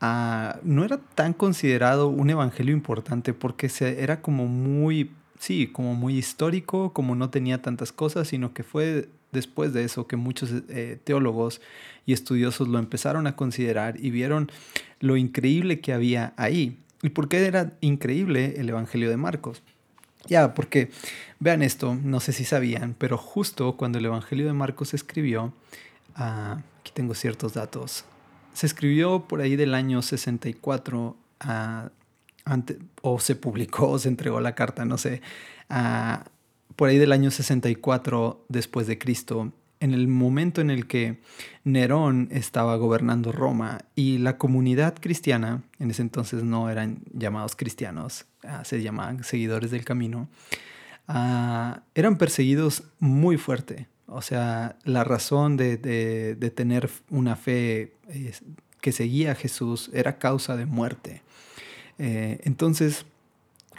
ah, 0.02 0.58
no 0.62 0.84
era 0.84 0.98
tan 0.98 1.32
considerado 1.32 2.08
un 2.08 2.28
Evangelio 2.28 2.74
importante 2.74 3.32
porque 3.32 3.70
se, 3.70 4.02
era 4.02 4.20
como 4.20 4.46
muy, 4.46 5.12
sí, 5.38 5.66
como 5.66 5.94
muy 5.94 6.18
histórico, 6.18 6.92
como 6.92 7.14
no 7.14 7.30
tenía 7.30 7.62
tantas 7.62 7.90
cosas, 7.90 8.28
sino 8.28 8.52
que 8.52 8.62
fue 8.62 9.08
después 9.32 9.72
de 9.72 9.84
eso 9.84 10.06
que 10.06 10.16
muchos 10.16 10.50
eh, 10.68 10.98
teólogos 11.04 11.62
y 12.04 12.12
estudiosos 12.12 12.68
lo 12.68 12.78
empezaron 12.78 13.26
a 13.26 13.36
considerar 13.36 13.96
y 13.98 14.10
vieron 14.10 14.50
lo 14.98 15.16
increíble 15.16 15.80
que 15.80 15.94
había 15.94 16.34
ahí. 16.36 16.76
¿Y 17.02 17.10
por 17.10 17.28
qué 17.28 17.46
era 17.46 17.72
increíble 17.80 18.56
el 18.58 18.68
Evangelio 18.68 19.08
de 19.08 19.16
Marcos? 19.16 19.62
Ya, 20.26 20.54
porque 20.54 20.90
vean 21.40 21.62
esto, 21.62 21.94
no 21.94 22.20
sé 22.20 22.32
si 22.32 22.44
sabían, 22.44 22.94
pero 22.96 23.16
justo 23.16 23.76
cuando 23.76 23.98
el 23.98 24.04
Evangelio 24.04 24.46
de 24.46 24.52
Marcos 24.52 24.90
se 24.90 24.96
escribió, 24.96 25.52
ah, 26.14 26.62
aquí 26.80 26.92
tengo 26.94 27.14
ciertos 27.14 27.54
datos, 27.54 28.04
se 28.52 28.66
escribió 28.66 29.26
por 29.26 29.40
ahí 29.40 29.56
del 29.56 29.74
año 29.74 30.02
64, 30.02 31.16
ah, 31.40 31.90
o 33.02 33.18
se 33.20 33.36
publicó, 33.36 33.90
o 33.90 33.98
se 33.98 34.08
entregó 34.08 34.40
la 34.40 34.54
carta, 34.54 34.84
no 34.84 34.98
sé, 34.98 35.22
ah, 35.70 36.26
por 36.76 36.88
ahí 36.88 36.98
del 36.98 37.12
año 37.12 37.30
64 37.30 38.44
después 38.48 38.86
de 38.86 38.98
Cristo, 38.98 39.52
en 39.80 39.94
el 39.94 40.08
momento 40.08 40.60
en 40.60 40.68
el 40.68 40.86
que 40.86 41.22
Nerón 41.64 42.28
estaba 42.30 42.76
gobernando 42.76 43.32
Roma 43.32 43.78
y 43.94 44.18
la 44.18 44.36
comunidad 44.36 44.94
cristiana, 45.00 45.62
en 45.78 45.90
ese 45.90 46.02
entonces 46.02 46.44
no 46.44 46.68
eran 46.68 46.98
llamados 47.14 47.56
cristianos, 47.56 48.26
se 48.64 48.82
llamaban 48.82 49.24
seguidores 49.24 49.70
del 49.70 49.86
camino, 49.86 50.28
ah, 51.10 51.82
eran 51.94 52.16
perseguidos 52.16 52.84
muy 52.98 53.36
fuerte. 53.36 53.88
O 54.06 54.22
sea, 54.22 54.76
la 54.84 55.04
razón 55.04 55.56
de, 55.56 55.76
tener 56.54 56.90
una 57.10 57.36
fe 57.36 57.92
que 58.80 58.92
seguía 58.92 59.32
a 59.32 59.34
Jesús 59.34 59.90
era 59.92 60.18
causa 60.18 60.56
de 60.56 60.66
muerte. 60.66 61.22
Eh, 61.98 62.40
entonces, 62.44 63.04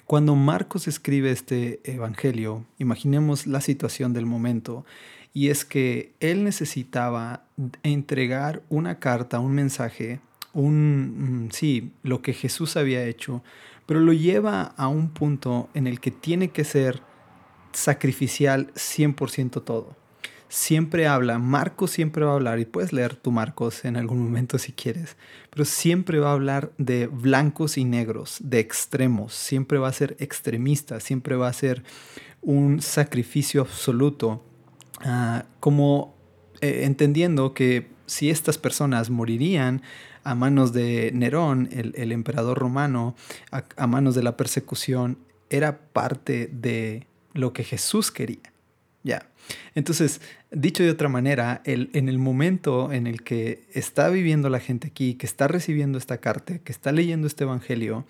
cuando 0.05 0.35
Marcos 0.35 0.87
escribe 0.87 1.31
este 1.31 1.81
evangelio, 1.83 2.65
imaginemos 2.77 3.47
la 3.47 3.61
situación 3.61 4.13
del 4.13 4.25
momento 4.25 4.85
y 5.33 5.49
es 5.49 5.65
que 5.65 6.13
él 6.19 6.43
necesitaba 6.43 7.43
entregar 7.83 8.61
una 8.69 8.99
carta, 8.99 9.39
un 9.39 9.53
mensaje, 9.53 10.19
un, 10.53 11.45
mm, 11.45 11.51
sí, 11.51 11.93
lo 12.03 12.21
que 12.21 12.33
Jesús 12.33 12.77
había 12.77 13.05
hecho, 13.05 13.43
pero 13.85 13.99
lo 13.99 14.13
lleva 14.13 14.73
a 14.77 14.87
un 14.87 15.09
punto 15.09 15.69
en 15.73 15.87
el 15.87 15.99
que 15.99 16.11
tiene 16.11 16.49
que 16.49 16.63
ser 16.63 17.01
sacrificial 17.73 18.71
100% 18.75 19.63
todo. 19.63 19.95
Siempre 20.49 21.07
habla, 21.07 21.39
Marcos 21.39 21.91
siempre 21.91 22.25
va 22.25 22.31
a 22.31 22.35
hablar, 22.35 22.59
y 22.59 22.65
puedes 22.65 22.91
leer 22.91 23.15
tu 23.15 23.31
Marcos 23.31 23.85
en 23.85 23.95
algún 23.95 24.21
momento 24.21 24.57
si 24.57 24.73
quieres, 24.73 25.15
pero 25.49 25.63
siempre 25.63 26.19
va 26.19 26.31
a 26.31 26.33
hablar 26.33 26.73
de 26.77 27.07
blancos 27.07 27.77
y 27.77 27.85
negros, 27.85 28.37
de 28.41 28.59
extremos, 28.59 29.33
siempre 29.33 29.77
va 29.77 29.87
a 29.87 29.93
ser 29.93 30.17
extremista, 30.19 30.99
siempre 30.99 31.37
va 31.37 31.47
a 31.47 31.53
ser 31.53 31.83
un 32.41 32.81
sacrificio 32.81 33.61
absoluto 33.61 34.43
Ah, 35.03 35.45
como 35.59 36.15
eh, 36.61 36.81
entendiendo 36.83 37.53
que 37.53 37.89
si 38.05 38.29
estas 38.29 38.57
personas 38.57 39.09
morirían 39.09 39.81
a 40.23 40.35
manos 40.35 40.73
de 40.73 41.11
Nerón, 41.13 41.69
el, 41.71 42.11
emperador 42.11 42.59
romano, 42.59 43.15
a, 43.51 43.87
manos 43.87 44.13
de 44.13 44.21
la 44.21 44.37
persecución, 44.37 45.17
era 45.49 45.79
parte 45.91 46.47
de 46.51 47.07
lo 47.33 47.53
que 47.53 47.63
Jesús 47.63 48.11
quería. 48.11 48.51
Ya. 49.03 49.27
Entonces, 49.73 50.21
dicho 50.51 50.83
de 50.83 50.91
otra 50.91 51.09
manera, 51.09 51.61
el, 51.65 51.89
en 51.93 52.07
el 52.07 52.19
momento 52.19 52.91
en 52.91 53.07
el 53.07 53.23
que 53.23 53.63
está 53.73 54.09
viviendo 54.09 54.49
la 54.49 54.59
gente 54.59 54.87
aquí, 54.87 55.15
que 55.15 55.25
está 55.25 55.47
recibiendo 55.47 55.97
esta 55.97 56.19
carta, 56.19 56.59
que 56.59 56.71
está 56.71 56.91
leyendo 56.91 57.27
este 57.27 57.43
evangelio, 57.43 58.05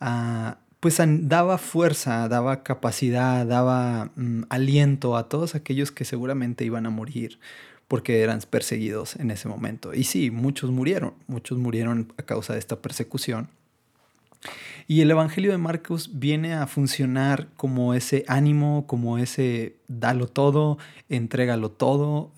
uh, 0.00 0.52
pues 0.80 0.98
daba 1.00 1.58
fuerza, 1.58 2.28
daba 2.28 2.62
capacidad, 2.62 3.46
daba 3.46 4.10
mm, 4.16 4.42
aliento 4.50 5.16
a 5.16 5.28
todos 5.28 5.54
aquellos 5.54 5.90
que 5.90 6.04
seguramente 6.04 6.64
iban 6.64 6.86
a 6.86 6.90
morir 6.90 7.38
porque 7.88 8.20
eran 8.22 8.40
perseguidos 8.50 9.16
en 9.16 9.30
ese 9.30 9.48
momento. 9.48 9.94
Y 9.94 10.04
sí, 10.04 10.30
muchos 10.30 10.70
murieron, 10.70 11.14
muchos 11.26 11.58
murieron 11.58 12.12
a 12.16 12.22
causa 12.22 12.52
de 12.52 12.58
esta 12.58 12.80
persecución. 12.82 13.48
Y 14.88 15.00
el 15.00 15.10
Evangelio 15.10 15.50
de 15.50 15.58
Marcos 15.58 16.10
viene 16.14 16.54
a 16.54 16.66
funcionar 16.66 17.48
como 17.56 17.94
ese 17.94 18.24
ánimo, 18.28 18.86
como 18.86 19.18
ese 19.18 19.76
dalo 19.88 20.28
todo, 20.28 20.78
entrégalo 21.08 21.70
todo, 21.70 22.32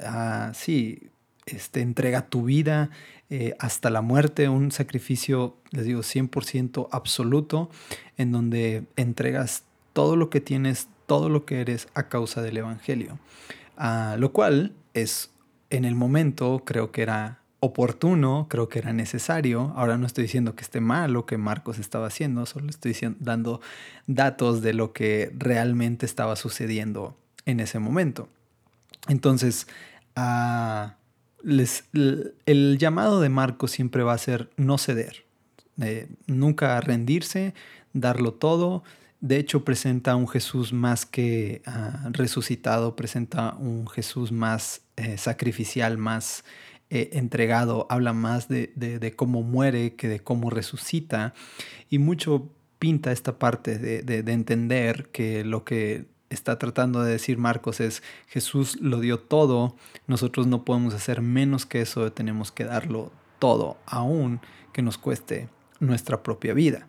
sí, 0.55 1.11
este, 1.45 1.83
entrega 1.83 2.29
tu 2.29 2.45
vida 2.45 2.91
eh, 3.31 3.55
hasta 3.59 3.91
la 3.91 4.01
muerte, 4.01 4.49
un 4.49 4.73
sacrificio, 4.73 5.57
les 5.71 5.85
digo, 5.85 6.01
100% 6.01 6.89
absoluto, 6.91 7.69
en 8.17 8.33
donde 8.33 8.85
entregas 8.97 9.65
todo 9.93 10.17
lo 10.17 10.31
que 10.31 10.41
tienes, 10.41 10.89
todo 11.07 11.29
lo 11.29 11.45
que 11.45 11.61
eres 11.61 11.89
a 11.95 12.09
causa 12.09 12.41
del 12.41 12.57
Evangelio. 12.57 13.19
Ah, 13.77 14.17
lo 14.19 14.33
cual 14.33 14.73
es, 14.95 15.31
en 15.69 15.85
el 15.85 15.95
momento, 15.95 16.63
creo 16.65 16.91
que 16.91 17.03
era 17.03 17.43
oportuno, 17.61 18.47
creo 18.49 18.69
que 18.69 18.79
era 18.79 18.93
necesario. 18.93 19.73
Ahora 19.77 19.99
no 19.99 20.07
estoy 20.07 20.23
diciendo 20.23 20.55
que 20.55 20.63
esté 20.63 20.81
mal 20.81 21.13
lo 21.13 21.27
que 21.27 21.39
Marcos 21.39 21.79
estaba 21.79 22.07
haciendo, 22.07 22.47
solo 22.47 22.69
estoy 22.71 22.97
dando 23.19 23.61
datos 24.07 24.63
de 24.63 24.75
lo 24.75 24.93
que 24.93 25.33
realmente 25.37 26.07
estaba 26.07 26.37
sucediendo 26.37 27.17
en 27.47 27.61
ese 27.61 27.79
momento. 27.79 28.29
Entonces, 29.09 29.67
uh, 30.17 30.91
el 31.43 32.79
llamado 32.79 33.21
de 33.21 33.29
Marcos 33.29 33.71
siempre 33.71 34.03
va 34.03 34.13
a 34.13 34.19
ser 34.19 34.51
no 34.57 34.77
ceder, 34.77 35.25
eh, 35.81 36.09
nunca 36.27 36.81
rendirse, 36.81 37.55
darlo 37.93 38.35
todo. 38.35 38.83
De 39.21 39.39
hecho, 39.39 39.65
presenta 39.65 40.15
un 40.17 40.29
Jesús 40.29 40.73
más 40.73 41.07
que 41.07 41.63
ah, 41.67 42.09
resucitado, 42.11 42.95
presenta 42.97 43.55
un 43.55 43.89
Jesús 43.89 44.31
más 44.31 44.83
eh, 44.97 45.17
sacrificial, 45.17 45.99
más 45.99 46.45
eh, 46.91 47.11
entregado, 47.13 47.87
habla 47.91 48.13
más 48.13 48.49
de, 48.49 48.73
de, 48.77 49.13
cómo 49.15 49.43
muere 49.43 49.95
que 49.95 50.09
de 50.09 50.21
cómo 50.21 50.51
resucita. 50.51 51.35
Y 51.91 51.99
mucho 51.99 52.49
pinta 52.79 53.13
esta 53.13 53.39
parte 53.39 53.79
de, 53.79 54.03
de 54.03 54.33
entender 54.33 55.09
que 55.11 55.45
lo 55.45 55.65
que 55.65 56.07
está 56.31 56.59
tratando 56.59 57.03
de 57.03 57.13
decir 57.13 57.39
Marcos 57.39 57.81
es 57.81 58.03
Jesús 58.27 58.79
lo 58.81 59.01
dio 59.01 59.19
todo, 59.19 59.77
nosotros 60.07 60.47
no 60.47 60.65
podemos 60.65 60.95
hacer 60.95 61.23
menos 61.23 61.67
que 61.67 61.81
eso, 61.81 62.13
tenemos 62.13 62.53
que 62.53 62.65
darlo 62.65 63.13
todo, 63.39 63.79
aún 63.87 64.41
que 64.73 64.83
nos 64.83 64.99
cueste 64.99 65.49
nuestra 65.81 66.23
propia 66.23 66.55
vida. 66.55 66.87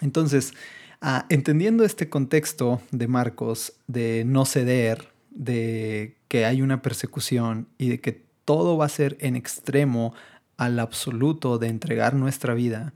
Entonces, 0.00 0.52
ah, 1.00 1.26
entendiendo 1.28 1.84
este 1.84 2.08
contexto 2.08 2.80
de 2.90 3.08
Marcos, 3.08 3.74
de 3.86 4.24
no 4.26 4.44
ceder, 4.44 5.12
de 5.30 6.16
que 6.28 6.44
hay 6.44 6.62
una 6.62 6.82
persecución 6.82 7.68
y 7.78 7.90
de 7.90 8.00
que 8.00 8.27
todo 8.48 8.78
va 8.78 8.86
a 8.86 8.88
ser 8.88 9.18
en 9.20 9.36
extremo 9.36 10.14
al 10.56 10.78
absoluto 10.78 11.58
de 11.58 11.68
entregar 11.68 12.14
nuestra 12.14 12.54
vida, 12.54 12.94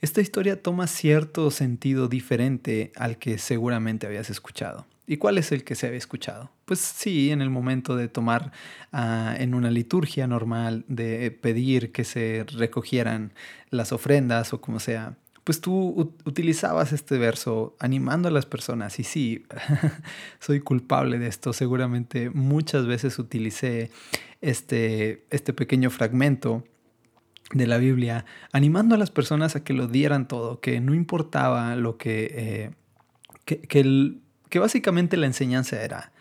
esta 0.00 0.20
historia 0.20 0.62
toma 0.62 0.86
cierto 0.86 1.50
sentido 1.50 2.06
diferente 2.06 2.92
al 2.94 3.18
que 3.18 3.38
seguramente 3.38 4.06
habías 4.06 4.30
escuchado. 4.30 4.86
¿Y 5.08 5.16
cuál 5.16 5.38
es 5.38 5.50
el 5.50 5.64
que 5.64 5.74
se 5.74 5.88
había 5.88 5.98
escuchado? 5.98 6.52
Pues 6.66 6.78
sí, 6.78 7.32
en 7.32 7.42
el 7.42 7.50
momento 7.50 7.96
de 7.96 8.06
tomar 8.06 8.52
ah, 8.92 9.34
en 9.36 9.54
una 9.54 9.72
liturgia 9.72 10.28
normal, 10.28 10.84
de 10.86 11.32
pedir 11.32 11.90
que 11.90 12.04
se 12.04 12.46
recogieran 12.56 13.32
las 13.70 13.90
ofrendas 13.90 14.52
o 14.52 14.60
como 14.60 14.78
sea, 14.78 15.16
pues 15.42 15.60
tú 15.60 16.14
utilizabas 16.24 16.92
este 16.92 17.18
verso 17.18 17.74
animando 17.80 18.28
a 18.28 18.30
las 18.30 18.46
personas. 18.46 19.00
Y 19.00 19.02
sí, 19.02 19.44
soy 20.38 20.60
culpable 20.60 21.18
de 21.18 21.26
esto. 21.26 21.52
Seguramente 21.52 22.30
muchas 22.30 22.86
veces 22.86 23.18
utilicé 23.18 23.90
este, 24.42 25.24
este 25.30 25.54
pequeño 25.54 25.88
fragmento 25.88 26.64
de 27.52 27.66
la 27.66 27.78
Biblia 27.78 28.26
animando 28.52 28.94
a 28.94 28.98
las 28.98 29.10
personas 29.10 29.56
a 29.56 29.64
que 29.64 29.72
lo 29.72 29.86
dieran 29.86 30.28
todo, 30.28 30.60
que 30.60 30.80
no 30.80 30.94
importaba 30.94 31.74
lo 31.76 31.96
que... 31.96 32.30
Eh, 32.32 32.70
que, 33.44 33.60
que, 34.48 34.58
básicamente 34.58 35.16
la 35.16 35.26
enseñanza 35.26 35.82
era, 35.82 36.12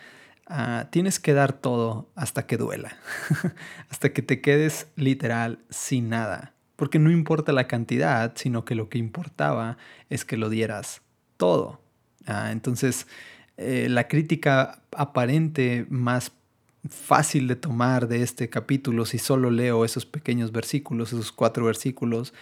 ah, 0.47 0.87
tienes 0.89 1.19
que 1.19 1.33
dar 1.33 1.53
todo 1.53 2.09
hasta 2.15 2.47
que 2.47 2.57
duela, 2.57 2.97
hasta 3.89 4.11
que 4.13 4.21
te 4.21 4.41
quedes 4.41 4.87
literal 4.95 5.59
sin 5.69 6.09
nada 6.09 6.55
porque 6.81 6.97
no 6.97 7.11
importa 7.11 7.51
la 7.51 7.67
cantidad, 7.67 8.33
sino 8.33 8.65
que 8.65 8.73
lo 8.73 8.89
que 8.89 8.97
importaba 8.97 9.77
es 10.09 10.25
que 10.25 10.35
lo 10.35 10.49
dieras 10.49 11.03
todo. 11.37 11.79
Ah, 12.25 12.49
entonces, 12.51 13.05
eh, 13.57 13.85
la 13.87 14.07
crítica 14.07 14.81
aparente 14.91 15.85
más 15.91 16.31
fácil 16.89 17.47
de 17.47 17.55
tomar 17.55 18.07
de 18.07 18.23
este 18.23 18.49
capítulo, 18.49 19.05
si 19.05 19.17
solo 19.17 19.51
leo 19.51 19.85
esos 19.85 20.05
pequeños 20.05 20.51
versículos, 20.51 21.13
esos 21.13 21.31
cuatro 21.31 21.65
versículos, 21.65 22.33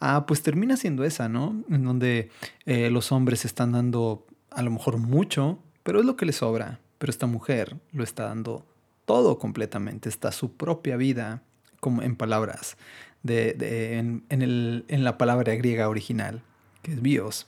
ah, 0.00 0.24
pues 0.26 0.42
termina 0.42 0.76
siendo 0.76 1.04
esa, 1.04 1.28
¿no? 1.28 1.64
En 1.68 1.84
donde 1.84 2.30
eh, 2.66 2.90
los 2.90 3.12
hombres 3.12 3.44
están 3.44 3.72
dando 3.72 4.26
a 4.50 4.62
lo 4.62 4.70
mejor 4.70 4.98
mucho, 4.98 5.58
pero 5.82 6.00
es 6.00 6.06
lo 6.06 6.16
que 6.16 6.26
les 6.26 6.36
sobra. 6.36 6.80
Pero 6.98 7.10
esta 7.10 7.26
mujer 7.26 7.76
lo 7.92 8.02
está 8.02 8.24
dando 8.24 8.66
todo 9.04 9.38
completamente, 9.38 10.08
está 10.08 10.32
su 10.32 10.52
propia 10.52 10.96
vida, 10.96 11.42
como 11.80 12.02
en 12.02 12.16
palabras 12.16 12.76
de, 13.22 13.98
en, 13.98 14.24
el, 14.30 14.84
en, 14.88 15.04
la 15.04 15.18
palabra 15.18 15.54
griega 15.54 15.88
original, 15.88 16.42
que 16.82 16.92
es 16.92 17.02
bios, 17.02 17.46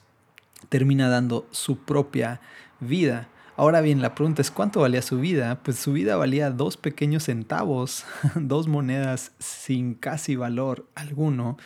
termina 0.69 1.09
dando 1.09 1.47
su 1.51 1.79
propia 1.79 2.41
vida. 2.79 3.29
Ahora 3.57 3.81
bien, 3.81 4.01
la 4.01 4.15
pregunta 4.15 4.41
es 4.41 4.49
cuánto 4.49 4.81
valía 4.81 5.01
su 5.01 5.19
vida. 5.19 5.59
Pues 5.63 5.77
su 5.77 5.93
vida 5.93 6.15
valía 6.15 6.51
dos 6.51 6.77
pequeños 6.77 7.23
centavos, 7.25 8.05
dos 8.35 8.67
monedas 8.67 9.31
sin 9.39 9.93
casi 9.93 10.35
valor 10.35 10.87
alguno. 10.95 11.57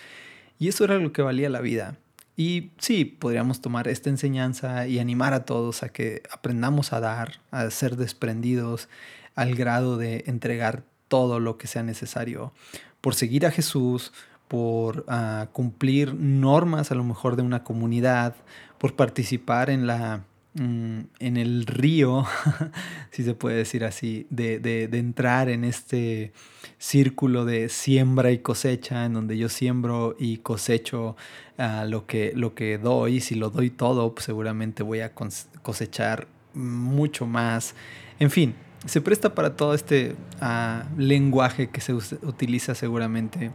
Y 0.57 0.67
eso 0.67 0.83
era 0.83 0.97
lo 0.97 1.11
que 1.13 1.21
valía 1.21 1.49
la 1.49 1.61
vida. 1.61 1.97
Y 2.37 2.71
sí, 2.79 3.05
podríamos 3.05 3.61
tomar 3.61 3.87
esta 3.87 4.09
enseñanza 4.09 4.87
y 4.87 4.99
animar 4.99 5.33
a 5.33 5.45
todos 5.45 5.83
a 5.83 5.89
que 5.89 6.21
aprendamos 6.31 6.91
a 6.91 6.99
dar, 6.99 7.39
a 7.51 7.69
ser 7.69 7.95
desprendidos 7.95 8.89
al 9.35 9.55
grado 9.55 9.97
de 9.97 10.23
entregar 10.27 10.83
todo 11.07 11.39
lo 11.39 11.57
que 11.57 11.67
sea 11.67 11.83
necesario 11.83 12.51
por 12.99 13.15
seguir 13.15 13.45
a 13.45 13.51
Jesús, 13.51 14.11
por 14.47 15.05
ah, 15.07 15.47
cumplir 15.53 16.13
normas 16.15 16.91
a 16.91 16.95
lo 16.95 17.03
mejor 17.03 17.35
de 17.35 17.43
una 17.43 17.63
comunidad, 17.63 18.35
por 18.79 18.95
participar 18.95 19.69
en 19.69 19.87
la 19.87 20.23
mm, 20.55 20.99
en 21.19 21.37
el 21.37 21.65
río, 21.65 22.25
si 23.11 23.23
se 23.23 23.33
puede 23.33 23.57
decir 23.57 23.85
así, 23.85 24.27
de, 24.29 24.89
entrar 24.91 25.49
en 25.49 25.63
este 25.63 26.33
círculo 26.77 27.45
de 27.45 27.69
siembra 27.69 28.31
y 28.31 28.39
cosecha, 28.39 29.05
en 29.05 29.13
donde 29.13 29.37
yo 29.37 29.49
siembro 29.49 30.15
y 30.19 30.37
cosecho 30.37 31.15
ah, 31.57 31.85
lo, 31.87 32.05
que, 32.05 32.33
lo 32.35 32.55
que 32.55 32.77
doy. 32.77 33.21
Si 33.21 33.35
lo 33.35 33.49
doy 33.49 33.69
todo, 33.69 34.13
pues 34.13 34.25
seguramente 34.25 34.83
voy 34.83 35.01
a 35.01 35.13
cosechar 35.13 36.27
mucho 36.53 37.25
más. 37.27 37.75
En 38.19 38.31
fin, 38.31 38.55
se 38.85 39.01
presta 39.01 39.35
para 39.35 39.55
todo 39.55 39.73
este 39.73 40.15
ah, 40.41 40.85
lenguaje 40.97 41.69
que 41.69 41.81
se 41.81 41.93
utiliza 41.93 42.75
seguramente 42.75 43.51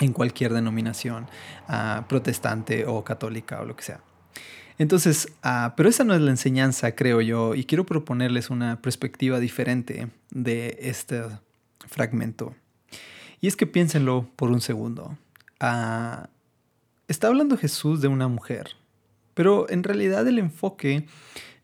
en 0.00 0.12
cualquier 0.12 0.52
denominación 0.52 1.26
ah, 1.68 2.04
protestante 2.08 2.86
o 2.86 3.02
católica 3.04 3.60
o 3.60 3.64
lo 3.64 3.76
que 3.76 3.84
sea. 3.84 4.00
Entonces, 4.78 5.28
ah, 5.42 5.74
pero 5.76 5.88
esa 5.88 6.04
no 6.04 6.14
es 6.14 6.20
la 6.20 6.30
enseñanza, 6.30 6.94
creo 6.94 7.20
yo, 7.20 7.54
y 7.54 7.64
quiero 7.64 7.84
proponerles 7.84 8.48
una 8.48 8.80
perspectiva 8.80 9.40
diferente 9.40 10.08
de 10.30 10.78
este 10.80 11.22
fragmento. 11.86 12.54
Y 13.40 13.48
es 13.48 13.56
que 13.56 13.66
piénsenlo 13.66 14.28
por 14.36 14.50
un 14.50 14.60
segundo. 14.60 15.18
está 17.08 17.26
hablando 17.26 17.56
Jesús 17.56 18.00
de 18.00 18.08
una 18.08 18.28
mujer, 18.28 18.76
pero 19.34 19.68
en 19.68 19.82
realidad 19.82 20.26
el 20.26 20.38
enfoque 20.38 21.06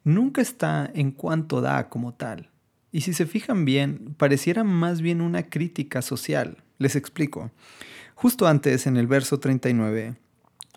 nunca 0.03 0.43
está 0.43 0.91
en 0.95 1.13
cuánto 1.13 1.61
da 1.61 1.89
como 1.89 2.15
tal. 2.15 2.51
Y 2.91 3.01
si 3.03 3.13
se 3.13 3.27
fijan 3.27 3.65
bien, 3.65 4.15
pareciera 4.17 4.63
más 4.63 5.01
bien 5.01 5.21
una 5.21 5.45
crítica 5.45 6.03
social. 6.03 6.63
Les 6.79 6.95
explico. 6.95 7.51
Justo 8.15 8.47
antes, 8.47 8.87
en 8.87 8.97
el 8.97 9.09
verso 9.09 9.41
39, 9.41 10.15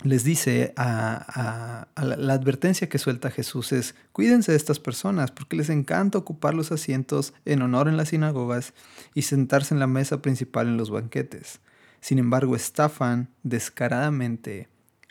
les 0.04 0.24
dice 0.24 0.74
a, 0.78 1.88
la, 1.96 2.34
advertencia 2.34 2.88
que 2.88 3.00
suelta 3.00 3.32
Jesús 3.32 3.72
es, 3.72 3.96
cuídense 4.12 4.52
de 4.52 4.58
estas 4.58 4.80
personas 4.80 5.32
porque 5.32 5.56
les 5.56 5.70
encanta 5.70 6.18
ocupar 6.18 6.54
los 6.54 6.72
asientos 6.72 7.34
en 7.46 7.62
honor 7.62 7.88
en 7.88 7.98
las 7.98 8.10
sinagogas 8.10 8.74
y 9.16 9.24
sentarse 9.24 9.74
en 9.74 9.80
la 9.80 9.88
mesa 9.88 10.22
principal 10.22 10.68
en 10.68 10.78
los 10.78 10.92
banquetes. 10.92 11.62
Sin 12.00 12.20
embargo, 12.20 12.56
estafan 12.56 13.30
descaradamente 13.44 14.70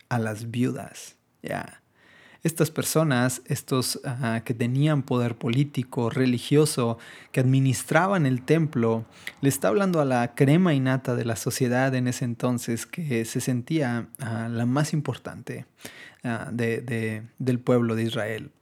a 0.09 0.19
las 0.19 0.51
viudas. 0.51 1.17
Ya. 1.43 1.83
Estas 2.47 2.71
personas, 2.71 3.43
estos 3.47 4.01
que 4.45 4.55
tenían 4.55 5.03
poder 5.03 5.35
político, 5.35 6.11
religioso, 6.11 6.97
que 7.33 7.41
administraban 7.41 8.25
el 8.25 8.43
templo, 8.43 9.05
le 9.41 9.49
está 9.49 9.67
hablando 9.67 10.01
a 10.01 10.05
la 10.05 10.37
crema 10.37 10.73
innata 10.73 11.17
de 11.17 11.25
la 11.25 11.35
sociedad 11.35 11.93
en 11.97 12.07
ese 12.07 12.25
entonces 12.25 12.87
que 12.87 13.25
se 13.25 13.41
sentía 13.41 14.07
la 14.21 14.65
más 14.65 14.93
importante 14.93 15.67
ah, 16.23 16.49
del 16.53 17.59
pueblo 17.59 17.97
de 17.97 18.05
Israel. 18.05 18.53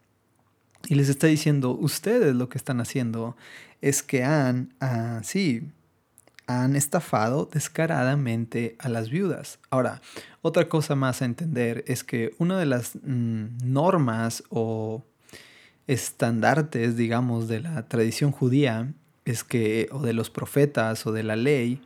Y 0.88 0.94
les 0.94 1.10
está 1.10 1.26
diciendo, 1.26 1.72
ustedes 1.72 2.34
lo 2.34 2.48
que 2.48 2.56
están 2.56 2.80
haciendo 2.80 3.36
es 3.82 4.02
que 4.02 4.24
han, 4.24 4.72
sí, 5.24 5.68
han 6.46 6.76
estafado 6.76 7.48
descaradamente 7.52 8.76
a 8.78 8.88
las 8.88 9.08
viudas. 9.10 9.58
Ahora, 9.70 10.02
otra 10.42 10.68
cosa 10.68 10.94
más 10.94 11.22
a 11.22 11.24
entender 11.24 11.84
es 11.86 12.04
que 12.04 12.34
una 12.38 12.58
de 12.58 12.66
las 12.66 12.96
mm, 12.96 13.58
normas 13.64 14.44
o 14.50 15.02
estandartes, 15.86 16.96
digamos, 16.96 17.48
de 17.48 17.60
la 17.60 17.86
tradición 17.88 18.30
judía 18.30 18.92
es 19.24 19.44
que, 19.44 19.88
o 19.90 20.00
de 20.00 20.12
los 20.12 20.30
profetas 20.30 21.06
o 21.06 21.12
de 21.12 21.22
la 21.22 21.36
ley, 21.36 21.80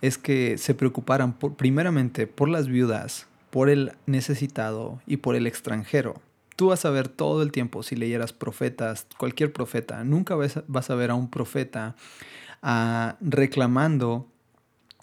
es 0.00 0.18
que 0.18 0.58
se 0.58 0.74
preocuparan 0.74 1.32
por, 1.32 1.54
primeramente 1.54 2.26
por 2.26 2.48
las 2.48 2.68
viudas, 2.68 3.26
por 3.50 3.70
el 3.70 3.92
necesitado 4.06 5.00
y 5.06 5.18
por 5.18 5.36
el 5.36 5.46
extranjero. 5.46 6.20
Tú 6.56 6.68
vas 6.68 6.84
a 6.84 6.90
ver 6.90 7.08
todo 7.08 7.42
el 7.42 7.52
tiempo, 7.52 7.82
si 7.82 7.96
leyeras 7.96 8.32
profetas, 8.32 9.06
cualquier 9.18 9.52
profeta, 9.52 10.04
nunca 10.04 10.36
vas 10.36 10.90
a 10.90 10.94
ver 10.94 11.10
a 11.10 11.14
un 11.14 11.28
profeta 11.28 11.96
reclamando 13.20 14.30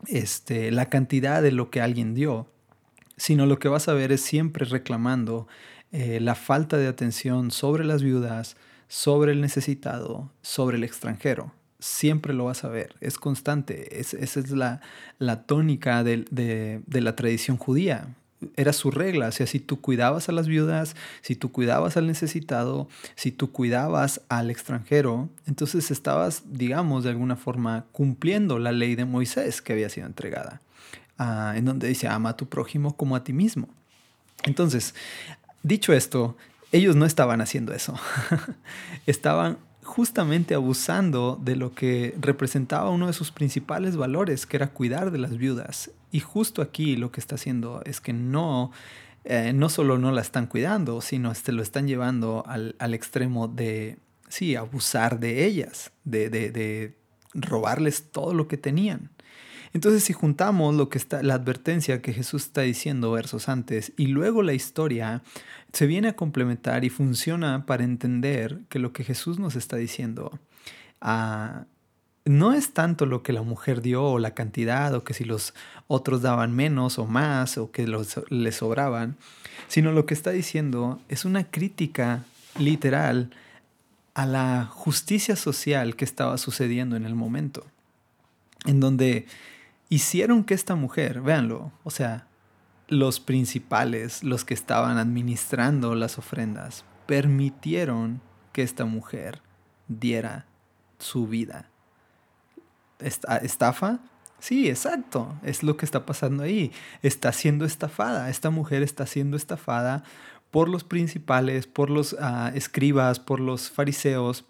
este, 0.07 0.71
la 0.71 0.89
cantidad 0.89 1.41
de 1.41 1.51
lo 1.51 1.69
que 1.69 1.81
alguien 1.81 2.13
dio, 2.13 2.47
sino 3.17 3.45
lo 3.45 3.59
que 3.59 3.67
vas 3.67 3.87
a 3.87 3.93
ver 3.93 4.11
es 4.11 4.21
siempre 4.21 4.65
reclamando 4.65 5.47
eh, 5.91 6.19
la 6.19 6.35
falta 6.35 6.77
de 6.77 6.87
atención 6.87 7.51
sobre 7.51 7.85
las 7.85 8.01
viudas, 8.01 8.57
sobre 8.87 9.31
el 9.33 9.41
necesitado, 9.41 10.31
sobre 10.41 10.77
el 10.77 10.83
extranjero. 10.83 11.53
Siempre 11.79 12.33
lo 12.33 12.45
vas 12.45 12.63
a 12.63 12.69
ver, 12.69 12.95
es 12.99 13.17
constante, 13.17 13.99
esa 13.99 14.17
es 14.17 14.51
la, 14.51 14.81
la 15.17 15.43
tónica 15.43 16.03
de, 16.03 16.25
de 16.85 17.01
la 17.01 17.15
tradición 17.15 17.57
judía 17.57 18.15
era 18.55 18.73
su 18.73 18.91
regla. 18.91 19.27
O 19.27 19.31
sea, 19.31 19.47
si 19.47 19.59
tú 19.59 19.81
cuidabas 19.81 20.29
a 20.29 20.31
las 20.31 20.47
viudas, 20.47 20.95
si 21.21 21.35
tú 21.35 21.51
cuidabas 21.51 21.97
al 21.97 22.07
necesitado, 22.07 22.87
si 23.15 23.31
tú 23.31 23.51
cuidabas 23.51 24.21
al 24.29 24.49
extranjero, 24.49 25.29
entonces 25.45 25.91
estabas, 25.91 26.43
digamos, 26.51 27.03
de 27.03 27.11
alguna 27.11 27.35
forma 27.35 27.85
cumpliendo 27.91 28.59
la 28.59 28.71
ley 28.71 28.95
de 28.95 29.05
Moisés 29.05 29.61
que 29.61 29.73
había 29.73 29.89
sido 29.89 30.07
entregada, 30.07 30.61
ah, 31.17 31.53
en 31.55 31.65
donde 31.65 31.87
dice, 31.87 32.07
ama 32.07 32.29
a 32.29 32.37
tu 32.37 32.47
prójimo 32.47 32.95
como 32.95 33.15
a 33.15 33.23
ti 33.23 33.33
mismo. 33.33 33.69
Entonces, 34.43 34.95
dicho 35.63 35.93
esto, 35.93 36.35
ellos 36.71 36.95
no 36.95 37.05
estaban 37.05 37.41
haciendo 37.41 37.73
eso. 37.73 37.95
estaban 39.05 39.57
justamente 39.83 40.53
abusando 40.53 41.39
de 41.41 41.55
lo 41.55 41.73
que 41.73 42.15
representaba 42.19 42.89
uno 42.89 43.07
de 43.07 43.13
sus 43.13 43.31
principales 43.31 43.95
valores, 43.95 44.45
que 44.45 44.57
era 44.57 44.67
cuidar 44.67 45.11
de 45.11 45.17
las 45.17 45.37
viudas. 45.37 45.91
Y 46.11 46.19
justo 46.19 46.61
aquí 46.61 46.95
lo 46.95 47.11
que 47.11 47.19
está 47.19 47.35
haciendo 47.35 47.81
es 47.85 48.01
que 48.01 48.13
no, 48.13 48.71
eh, 49.23 49.53
no 49.53 49.69
solo 49.69 49.97
no 49.97 50.11
la 50.11 50.21
están 50.21 50.47
cuidando, 50.47 51.01
sino 51.01 51.31
este, 51.31 51.51
lo 51.51 51.63
están 51.63 51.87
llevando 51.87 52.43
al, 52.47 52.75
al 52.79 52.93
extremo 52.93 53.47
de, 53.47 53.97
sí, 54.27 54.55
abusar 54.55 55.19
de 55.19 55.45
ellas, 55.45 55.91
de, 56.03 56.29
de, 56.29 56.51
de 56.51 56.97
robarles 57.33 58.11
todo 58.11 58.33
lo 58.33 58.47
que 58.47 58.57
tenían. 58.57 59.09
Entonces, 59.73 60.03
si 60.03 60.11
juntamos 60.11 60.75
lo 60.75 60.89
que 60.89 60.97
está, 60.97 61.23
la 61.23 61.35
advertencia 61.35 62.01
que 62.01 62.13
Jesús 62.13 62.43
está 62.43 62.61
diciendo 62.61 63.11
versos 63.11 63.47
antes 63.47 63.93
y 63.95 64.07
luego 64.07 64.43
la 64.43 64.53
historia, 64.53 65.23
se 65.73 65.85
viene 65.87 66.09
a 66.09 66.15
complementar 66.15 66.83
y 66.83 66.89
funciona 66.89 67.65
para 67.65 67.83
entender 67.83 68.59
que 68.69 68.79
lo 68.79 68.93
que 68.93 69.03
Jesús 69.03 69.39
nos 69.39 69.55
está 69.55 69.77
diciendo 69.77 70.39
ah, 70.99 71.65
no 72.25 72.53
es 72.53 72.73
tanto 72.73 73.05
lo 73.05 73.23
que 73.23 73.33
la 73.33 73.41
mujer 73.41 73.81
dio 73.81 74.03
o 74.03 74.19
la 74.19 74.33
cantidad 74.33 74.93
o 74.93 75.03
que 75.03 75.13
si 75.13 75.23
los 75.23 75.53
otros 75.87 76.21
daban 76.21 76.55
menos 76.55 76.99
o 76.99 77.05
más 77.05 77.57
o 77.57 77.71
que 77.71 77.87
los, 77.87 78.19
les 78.29 78.57
sobraban, 78.57 79.17
sino 79.67 79.91
lo 79.91 80.05
que 80.05 80.13
está 80.13 80.31
diciendo 80.31 80.99
es 81.09 81.25
una 81.25 81.45
crítica 81.45 82.23
literal 82.59 83.31
a 84.13 84.25
la 84.25 84.65
justicia 84.65 85.35
social 85.35 85.95
que 85.95 86.05
estaba 86.05 86.37
sucediendo 86.37 86.95
en 86.95 87.05
el 87.05 87.15
momento, 87.15 87.65
en 88.65 88.79
donde 88.79 89.25
hicieron 89.89 90.43
que 90.43 90.53
esta 90.53 90.75
mujer, 90.75 91.21
véanlo, 91.21 91.71
o 91.83 91.91
sea, 91.91 92.27
los 92.91 93.21
principales, 93.21 94.21
los 94.21 94.43
que 94.43 94.53
estaban 94.53 94.97
administrando 94.97 95.95
las 95.95 96.17
ofrendas, 96.17 96.83
permitieron 97.05 98.21
que 98.51 98.63
esta 98.63 98.83
mujer 98.83 99.41
diera 99.87 100.45
su 100.99 101.25
vida. 101.25 101.69
¿Estafa? 102.99 103.99
Sí, 104.39 104.69
exacto. 104.69 105.39
Es 105.41 105.63
lo 105.63 105.77
que 105.77 105.85
está 105.85 106.05
pasando 106.05 106.43
ahí. 106.43 106.73
Está 107.01 107.31
siendo 107.31 107.63
estafada. 107.63 108.29
Esta 108.29 108.49
mujer 108.49 108.83
está 108.83 109.05
siendo 109.05 109.37
estafada 109.37 110.03
por 110.51 110.67
los 110.67 110.83
principales, 110.83 111.67
por 111.67 111.89
los 111.89 112.17
ah, 112.19 112.51
escribas, 112.53 113.21
por 113.21 113.39
los 113.39 113.71
fariseos, 113.71 114.43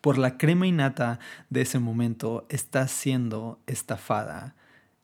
por 0.00 0.18
la 0.18 0.36
crema 0.38 0.66
innata 0.66 1.20
de 1.50 1.62
ese 1.62 1.78
momento. 1.78 2.46
Está 2.48 2.88
siendo 2.88 3.60
estafada. 3.68 4.56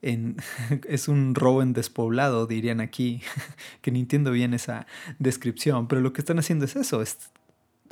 Es 0.88 1.08
un 1.08 1.34
robo 1.34 1.62
en 1.62 1.72
despoblado, 1.72 2.46
dirían 2.46 2.80
aquí, 2.80 3.22
que 3.82 3.90
ni 3.90 4.00
entiendo 4.00 4.30
bien 4.30 4.54
esa 4.54 4.86
descripción, 5.18 5.88
pero 5.88 6.00
lo 6.00 6.12
que 6.12 6.20
están 6.20 6.38
haciendo 6.38 6.64
es 6.64 6.76
eso, 6.76 7.02
es 7.02 7.30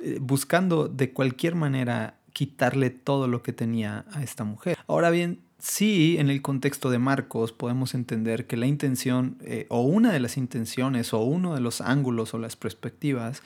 eh, 0.03 0.19
buscando 0.21 0.89
de 0.89 1.13
cualquier 1.13 1.55
manera 1.55 2.15
quitarle 2.33 2.91
todo 2.91 3.27
lo 3.27 3.43
que 3.43 3.53
tenía 3.53 4.05
a 4.13 4.23
esta 4.23 4.45
mujer. 4.45 4.79
Ahora 4.87 5.11
bien, 5.11 5.41
sí, 5.59 6.17
en 6.19 6.31
el 6.31 6.41
contexto 6.41 6.91
de 6.91 6.99
Marcos 6.99 7.53
podemos 7.53 7.95
entender 7.95 8.47
que 8.47 8.57
la 8.57 8.67
intención, 8.67 9.39
eh, 9.43 9.67
o 9.71 9.83
una 9.83 10.13
de 10.13 10.21
las 10.21 10.37
intenciones, 10.37 11.13
o 11.13 11.19
uno 11.21 11.55
de 11.55 11.61
los 11.61 11.81
ángulos 11.81 12.35
o 12.35 12.39
las 12.39 12.55
perspectivas, 12.55 13.43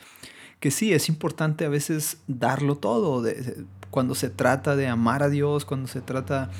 que 0.61 0.71
sí, 0.71 0.93
es 0.93 1.09
importante 1.09 1.65
a 1.65 1.69
veces 1.69 2.19
darlo 2.29 2.77
todo, 2.77 3.25
cuando 3.91 4.15
se 4.15 4.31
trata 4.31 4.77
de 4.77 4.87
amar 4.87 5.23
a 5.23 5.29
Dios, 5.29 5.65
cuando 5.65 5.89
se 5.89 6.01
trata 6.01 6.51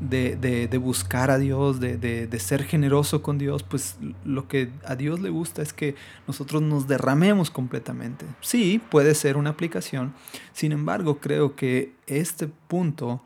de, 0.00 0.80
buscar 0.82 1.30
a 1.30 1.38
Dios, 1.38 1.80
de, 1.80 2.38
ser 2.40 2.64
generoso 2.64 3.22
con 3.22 3.38
Dios, 3.38 3.62
pues 3.62 3.96
lo 4.24 4.48
que 4.48 4.70
a 4.84 4.96
Dios 4.96 5.20
le 5.20 5.30
gusta 5.30 5.62
es 5.62 5.72
que 5.72 5.94
nosotros 6.26 6.62
nos 6.62 6.88
derramemos 6.88 7.50
completamente. 7.50 8.26
Sí, 8.40 8.80
puede 8.90 9.14
ser 9.14 9.36
una 9.36 9.50
aplicación, 9.50 10.14
sin 10.52 10.72
embargo 10.72 11.18
creo 11.20 11.54
que 11.54 11.94
este 12.06 12.48
punto 12.48 13.22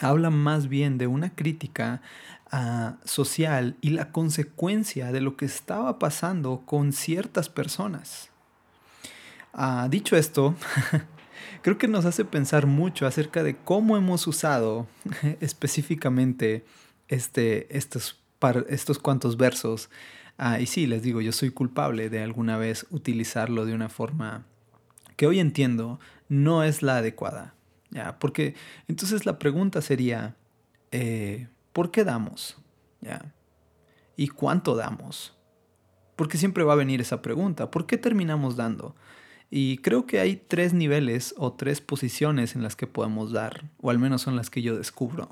habla 0.00 0.30
más 0.30 0.68
bien 0.68 0.98
de 0.98 1.06
una 1.06 1.34
crítica 1.34 2.02
ah, 2.50 2.96
social 3.04 3.76
y 3.80 3.90
la 3.90 4.10
consecuencia 4.10 5.12
de 5.12 5.20
lo 5.20 5.36
que 5.36 5.44
estaba 5.44 5.98
pasando 5.98 6.62
con 6.66 6.92
ciertas 6.92 7.48
personas. 7.48 8.30
Ah, 9.52 9.86
dicho 9.90 10.16
esto, 10.16 10.54
creo 11.62 11.78
que 11.78 11.88
nos 11.88 12.04
hace 12.04 12.24
pensar 12.24 12.66
mucho 12.66 13.06
acerca 13.06 13.42
de 13.42 13.56
cómo 13.56 13.96
hemos 13.96 14.26
usado 14.26 14.86
específicamente 15.40 16.64
este, 17.08 17.76
estos, 17.76 18.20
estos 18.68 18.98
cuantos 18.98 19.36
versos. 19.36 19.90
Ah, 20.38 20.60
y 20.60 20.66
sí, 20.66 20.86
les 20.86 21.02
digo, 21.02 21.20
yo 21.20 21.32
soy 21.32 21.50
culpable 21.50 22.08
de 22.10 22.22
alguna 22.22 22.56
vez 22.56 22.86
utilizarlo 22.90 23.64
de 23.64 23.74
una 23.74 23.88
forma 23.88 24.46
que 25.16 25.26
hoy 25.26 25.40
entiendo 25.40 26.00
no 26.28 26.64
es 26.64 26.82
la 26.82 26.96
adecuada. 26.96 27.54
¿ya? 27.90 28.18
Porque 28.18 28.54
entonces 28.88 29.26
la 29.26 29.38
pregunta 29.38 29.82
sería, 29.82 30.36
eh, 30.90 31.48
¿por 31.72 31.90
qué 31.90 32.04
damos? 32.04 32.58
¿ya? 33.00 33.32
¿Y 34.16 34.28
cuánto 34.28 34.74
damos? 34.74 35.36
Porque 36.16 36.38
siempre 36.38 36.64
va 36.64 36.72
a 36.72 36.76
venir 36.76 37.00
esa 37.00 37.22
pregunta, 37.22 37.70
¿por 37.70 37.86
qué 37.86 37.98
terminamos 37.98 38.56
dando? 38.56 38.94
Y 39.54 39.76
creo 39.76 40.06
que 40.06 40.18
hay 40.18 40.36
tres 40.36 40.72
niveles 40.72 41.34
o 41.36 41.52
tres 41.52 41.82
posiciones 41.82 42.56
en 42.56 42.62
las 42.62 42.74
que 42.74 42.86
podemos 42.86 43.32
dar, 43.32 43.68
o 43.82 43.90
al 43.90 43.98
menos 43.98 44.22
son 44.22 44.34
las 44.34 44.48
que 44.48 44.62
yo 44.62 44.78
descubro. 44.78 45.28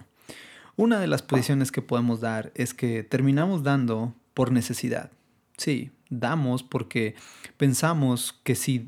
Una 0.76 1.00
de 1.00 1.06
las 1.06 1.22
posiciones 1.22 1.72
que 1.72 1.80
podemos 1.80 2.20
dar 2.20 2.52
es 2.54 2.74
que 2.74 3.02
terminamos 3.02 3.62
dando 3.62 4.14
por 4.34 4.52
necesidad. 4.52 5.10
Sí, 5.56 5.90
damos 6.10 6.62
porque 6.62 7.14
pensamos 7.56 8.38
que 8.44 8.56
si 8.56 8.84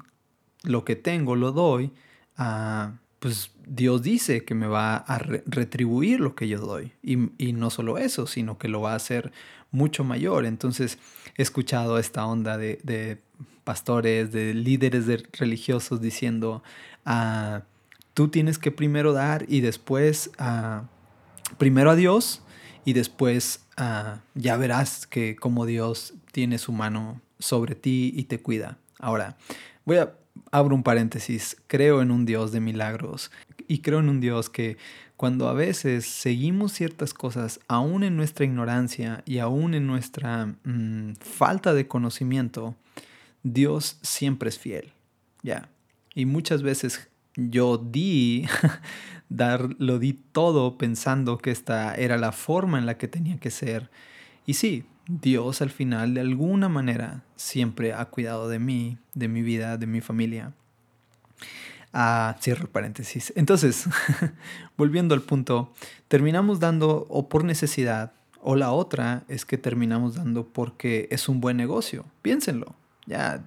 lo 0.64 0.84
que 0.84 0.96
tengo 0.96 1.34
lo 1.34 1.52
doy, 1.52 1.92
ah, 2.36 2.92
pues 3.18 3.52
Dios 3.66 4.02
dice 4.02 4.44
que 4.44 4.54
me 4.54 4.66
va 4.66 4.96
a 4.96 5.16
retribuir 5.16 6.20
lo 6.20 6.34
que 6.34 6.46
yo 6.46 6.58
doy. 6.58 6.92
Y, 7.02 7.52
no 7.54 7.70
solo 7.70 7.96
eso, 7.96 8.26
sino 8.26 8.58
que 8.58 8.68
lo 8.68 8.82
va 8.82 8.92
a 8.92 8.96
hacer 8.96 9.32
mucho 9.70 10.04
mayor. 10.04 10.44
Entonces 10.44 10.98
he 11.38 11.42
escuchado 11.42 11.98
esta 11.98 12.26
onda 12.26 12.58
de 12.58 13.22
pastores, 13.64 14.32
de 14.32 14.54
líderes 14.54 15.06
de 15.06 15.22
religiosos 15.32 16.00
diciendo, 16.00 16.62
ah, 17.04 17.62
tú 18.14 18.28
tienes 18.28 18.58
que 18.58 18.70
primero 18.70 19.12
dar 19.12 19.44
y 19.48 19.60
después, 19.60 20.30
ah, 20.38 20.84
primero 21.58 21.90
a 21.90 21.96
Dios 21.96 22.42
y 22.84 22.92
después 22.92 23.64
ah, 23.76 24.20
ya 24.34 24.56
verás 24.56 25.06
que 25.06 25.36
como 25.36 25.66
Dios 25.66 26.14
tiene 26.32 26.58
su 26.58 26.72
mano 26.72 27.20
sobre 27.38 27.74
ti 27.74 28.12
y 28.16 28.24
te 28.24 28.40
cuida. 28.40 28.78
Ahora, 28.98 29.36
voy 29.84 29.98
a 29.98 30.14
abro 30.50 30.74
un 30.74 30.82
paréntesis, 30.82 31.56
creo 31.66 32.02
en 32.02 32.10
un 32.10 32.26
Dios 32.26 32.52
de 32.52 32.60
milagros 32.60 33.30
y 33.68 33.78
creo 33.78 34.00
en 34.00 34.08
un 34.08 34.20
Dios 34.20 34.50
que 34.50 34.76
cuando 35.16 35.48
a 35.48 35.52
veces 35.52 36.04
seguimos 36.06 36.72
ciertas 36.72 37.14
cosas, 37.14 37.60
aún 37.68 38.02
en 38.02 38.16
nuestra 38.16 38.44
ignorancia 38.44 39.22
y 39.24 39.38
aún 39.38 39.74
en 39.74 39.86
nuestra 39.86 40.46
mm, 40.64 41.14
falta 41.20 41.74
de 41.74 41.86
conocimiento, 41.86 42.74
Dios 43.42 43.98
siempre 44.02 44.48
es 44.48 44.58
fiel, 44.58 44.92
ya. 45.42 45.68
Y 46.14 46.26
muchas 46.26 46.62
veces 46.62 47.08
yo 47.36 47.78
di, 47.78 48.46
dar, 49.28 49.74
lo 49.78 49.98
di 49.98 50.12
todo 50.12 50.78
pensando 50.78 51.38
que 51.38 51.50
esta 51.50 51.94
era 51.94 52.18
la 52.18 52.32
forma 52.32 52.78
en 52.78 52.86
la 52.86 52.98
que 52.98 53.08
tenía 53.08 53.38
que 53.38 53.50
ser. 53.50 53.90
Y 54.46 54.54
sí, 54.54 54.84
Dios 55.06 55.62
al 55.62 55.70
final 55.70 56.14
de 56.14 56.20
alguna 56.20 56.68
manera 56.68 57.22
siempre 57.36 57.92
ha 57.92 58.04
cuidado 58.06 58.48
de 58.48 58.58
mí, 58.58 58.98
de 59.14 59.28
mi 59.28 59.42
vida, 59.42 59.76
de 59.76 59.86
mi 59.86 60.00
familia. 60.00 60.52
Ah, 61.92 62.36
cierro 62.40 62.68
paréntesis. 62.68 63.32
Entonces, 63.36 63.86
volviendo 64.78 65.14
al 65.14 65.22
punto, 65.22 65.72
terminamos 66.08 66.60
dando 66.60 67.06
o 67.10 67.28
por 67.28 67.44
necesidad, 67.44 68.12
o 68.40 68.56
la 68.56 68.72
otra 68.72 69.24
es 69.28 69.44
que 69.44 69.58
terminamos 69.58 70.14
dando 70.14 70.46
porque 70.46 71.06
es 71.10 71.28
un 71.28 71.40
buen 71.40 71.56
negocio. 71.56 72.06
Piénsenlo. 72.22 72.74
Ya 73.06 73.44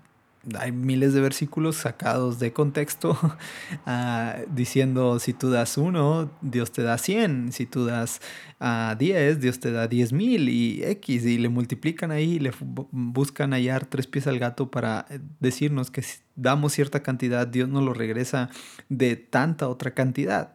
hay 0.59 0.71
miles 0.71 1.13
de 1.13 1.21
versículos 1.21 1.77
sacados 1.77 2.39
de 2.39 2.53
contexto 2.53 3.17
ah, 3.85 4.37
diciendo 4.47 5.19
si 5.19 5.33
tú 5.33 5.49
das 5.49 5.77
uno, 5.77 6.29
Dios 6.41 6.71
te 6.71 6.83
da 6.83 6.97
cien, 6.97 7.51
si 7.51 7.65
tú 7.65 7.85
das 7.85 8.21
uh, 8.59 8.95
diez, 8.97 9.39
Dios 9.39 9.59
te 9.59 9.71
da 9.71 9.87
diez 9.87 10.13
mil 10.13 10.49
y 10.49 10.83
X 10.83 11.25
y 11.25 11.37
le 11.37 11.49
multiplican 11.49 12.11
ahí 12.11 12.39
le 12.39 12.51
buscan 12.91 13.53
hallar 13.53 13.85
tres 13.85 14.07
pies 14.07 14.27
al 14.27 14.37
gato 14.37 14.69
para 14.69 15.05
eh, 15.09 15.19
decirnos 15.39 15.89
que 15.89 16.03
si 16.03 16.19
damos 16.35 16.73
cierta 16.73 17.01
cantidad, 17.01 17.47
Dios 17.47 17.69
nos 17.69 17.83
lo 17.83 17.93
regresa 17.93 18.49
de 18.89 19.15
tanta 19.15 19.67
otra 19.67 19.91
cantidad. 19.93 20.53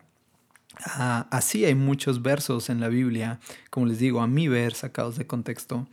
Ah, 0.86 1.26
así 1.30 1.64
hay 1.64 1.74
muchos 1.74 2.22
versos 2.22 2.70
en 2.70 2.80
la 2.80 2.88
Biblia, 2.88 3.38
como 3.70 3.86
les 3.86 3.98
digo, 3.98 4.22
a 4.22 4.26
mi 4.26 4.48
ver, 4.48 4.72
sacados 4.72 5.16
de 5.16 5.26
contexto, 5.26 5.88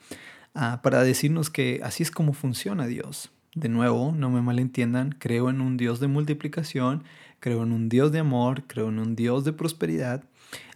para 0.81 1.03
decirnos 1.03 1.49
que 1.49 1.81
así 1.83 2.03
es 2.03 2.11
como 2.11 2.33
funciona 2.33 2.87
Dios. 2.87 3.31
De 3.53 3.69
nuevo, 3.69 4.13
no 4.15 4.29
me 4.29 4.41
malentiendan, 4.41 5.15
creo 5.17 5.49
en 5.49 5.61
un 5.61 5.77
Dios 5.77 5.99
de 5.99 6.07
multiplicación, 6.07 7.03
creo 7.39 7.63
en 7.63 7.71
un 7.71 7.89
Dios 7.89 8.11
de 8.11 8.19
amor, 8.19 8.63
creo 8.67 8.89
en 8.89 8.99
un 8.99 9.15
Dios 9.15 9.45
de 9.45 9.53
prosperidad, 9.53 10.23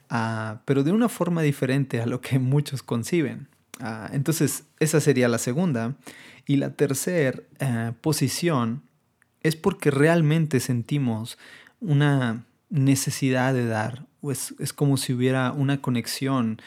ah, 0.09 0.61
pero 0.65 0.83
de 0.83 0.91
una 0.91 1.09
forma 1.09 1.41
diferente 1.41 2.01
a 2.01 2.05
lo 2.05 2.21
que 2.21 2.39
muchos 2.53 2.83
conciben. 2.83 3.47
Ah, 3.79 4.09
entonces, 4.13 4.63
esa 4.79 4.99
sería 4.99 5.27
la 5.27 5.37
segunda. 5.37 5.95
Y 6.45 6.57
la 6.57 6.73
tercera 6.73 7.39
eh, 7.59 7.91
posición 8.01 8.83
es 9.41 9.55
porque 9.55 9.89
realmente 9.89 10.59
sentimos 10.59 11.37
una 11.79 12.45
necesidad 12.69 13.53
de 13.53 13.65
dar, 13.65 14.05
es 14.23 14.73
como 14.73 14.97
si 14.97 15.13
hubiera 15.13 15.51
una 15.51 15.81
conexión 15.81 16.61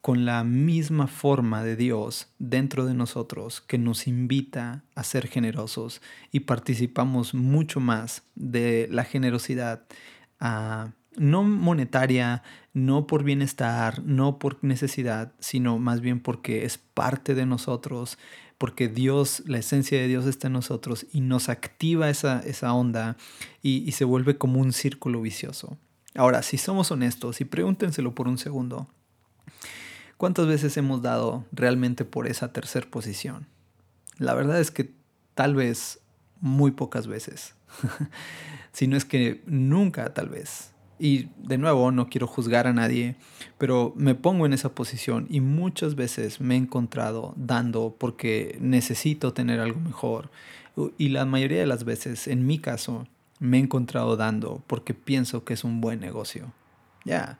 con 0.00 0.24
la 0.24 0.44
misma 0.44 1.06
forma 1.06 1.64
de 1.64 1.76
Dios 1.76 2.28
dentro 2.38 2.86
de 2.86 2.94
nosotros 2.94 3.60
que 3.60 3.78
nos 3.78 4.06
invita 4.06 4.84
a 4.94 5.02
ser 5.02 5.26
generosos 5.26 6.00
y 6.30 6.40
participamos 6.40 7.34
mucho 7.34 7.80
más 7.80 8.22
de 8.34 8.88
la 8.90 9.04
generosidad 9.04 9.84
ah, 10.40 10.92
no 11.16 11.42
monetaria, 11.42 12.42
no 12.72 13.06
por 13.06 13.24
bienestar, 13.24 14.02
no 14.04 14.38
por 14.38 14.62
necesidad, 14.62 15.32
sino 15.40 15.78
más 15.78 16.00
bien 16.00 16.20
porque 16.20 16.64
es 16.64 16.78
parte 16.78 17.34
de 17.34 17.44
nosotros, 17.44 18.18
porque 18.56 18.88
Dios, 18.88 19.42
la 19.46 19.58
esencia 19.58 19.98
de 19.98 20.08
Dios 20.08 20.26
está 20.26 20.46
en 20.46 20.54
nosotros 20.54 21.06
y 21.12 21.20
nos 21.20 21.48
activa 21.48 22.08
esa, 22.08 22.40
esa 22.40 22.72
onda 22.72 23.16
y, 23.62 23.78
y 23.88 23.92
se 23.92 24.04
vuelve 24.04 24.38
como 24.38 24.60
un 24.60 24.72
círculo 24.72 25.20
vicioso. 25.20 25.76
Ahora, 26.14 26.42
si 26.42 26.58
somos 26.58 26.90
honestos 26.90 27.40
y 27.40 27.44
pregúntenselo 27.44 28.14
por 28.14 28.28
un 28.28 28.38
segundo, 28.38 28.88
¿cuántas 30.18 30.46
veces 30.46 30.76
hemos 30.76 31.00
dado 31.00 31.46
realmente 31.52 32.04
por 32.04 32.26
esa 32.26 32.52
tercera 32.52 32.86
posición? 32.90 33.46
La 34.18 34.34
verdad 34.34 34.60
es 34.60 34.70
que 34.70 34.92
tal 35.34 35.54
vez 35.54 36.00
muy 36.40 36.72
pocas 36.72 37.06
veces, 37.06 37.54
si 38.72 38.86
no 38.86 38.98
es 38.98 39.06
que 39.06 39.42
nunca 39.46 40.12
tal 40.12 40.28
vez. 40.28 40.72
Y 41.00 41.28
de 41.38 41.58
nuevo, 41.58 41.92
no 41.92 42.08
quiero 42.08 42.26
juzgar 42.26 42.66
a 42.66 42.72
nadie, 42.72 43.14
pero 43.56 43.92
me 43.96 44.16
pongo 44.16 44.46
en 44.46 44.52
esa 44.52 44.74
posición 44.74 45.28
y 45.30 45.40
muchas 45.40 45.94
veces 45.94 46.40
me 46.40 46.54
he 46.54 46.58
encontrado 46.58 47.34
dando 47.36 47.94
porque 47.96 48.58
necesito 48.60 49.32
tener 49.32 49.60
algo 49.60 49.78
mejor. 49.78 50.30
Y 50.96 51.10
la 51.10 51.24
mayoría 51.24 51.60
de 51.60 51.66
las 51.66 51.84
veces, 51.84 52.26
en 52.26 52.46
mi 52.46 52.58
caso, 52.58 53.06
me 53.38 53.58
he 53.58 53.60
encontrado 53.60 54.16
dando 54.16 54.62
porque 54.66 54.92
pienso 54.92 55.44
que 55.44 55.54
es 55.54 55.62
un 55.62 55.80
buen 55.80 56.00
negocio. 56.00 56.52
Ya, 57.04 57.38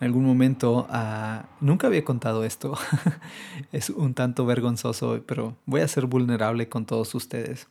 en 0.00 0.06
algún 0.06 0.24
momento, 0.24 0.86
uh, 0.90 1.46
nunca 1.60 1.86
había 1.86 2.04
contado 2.04 2.44
esto, 2.44 2.76
es 3.72 3.90
un 3.90 4.14
tanto 4.14 4.46
vergonzoso, 4.46 5.22
pero 5.26 5.56
voy 5.66 5.80
a 5.80 5.88
ser 5.88 6.06
vulnerable 6.06 6.68
con 6.68 6.86
todos 6.86 7.14
ustedes. 7.14 7.68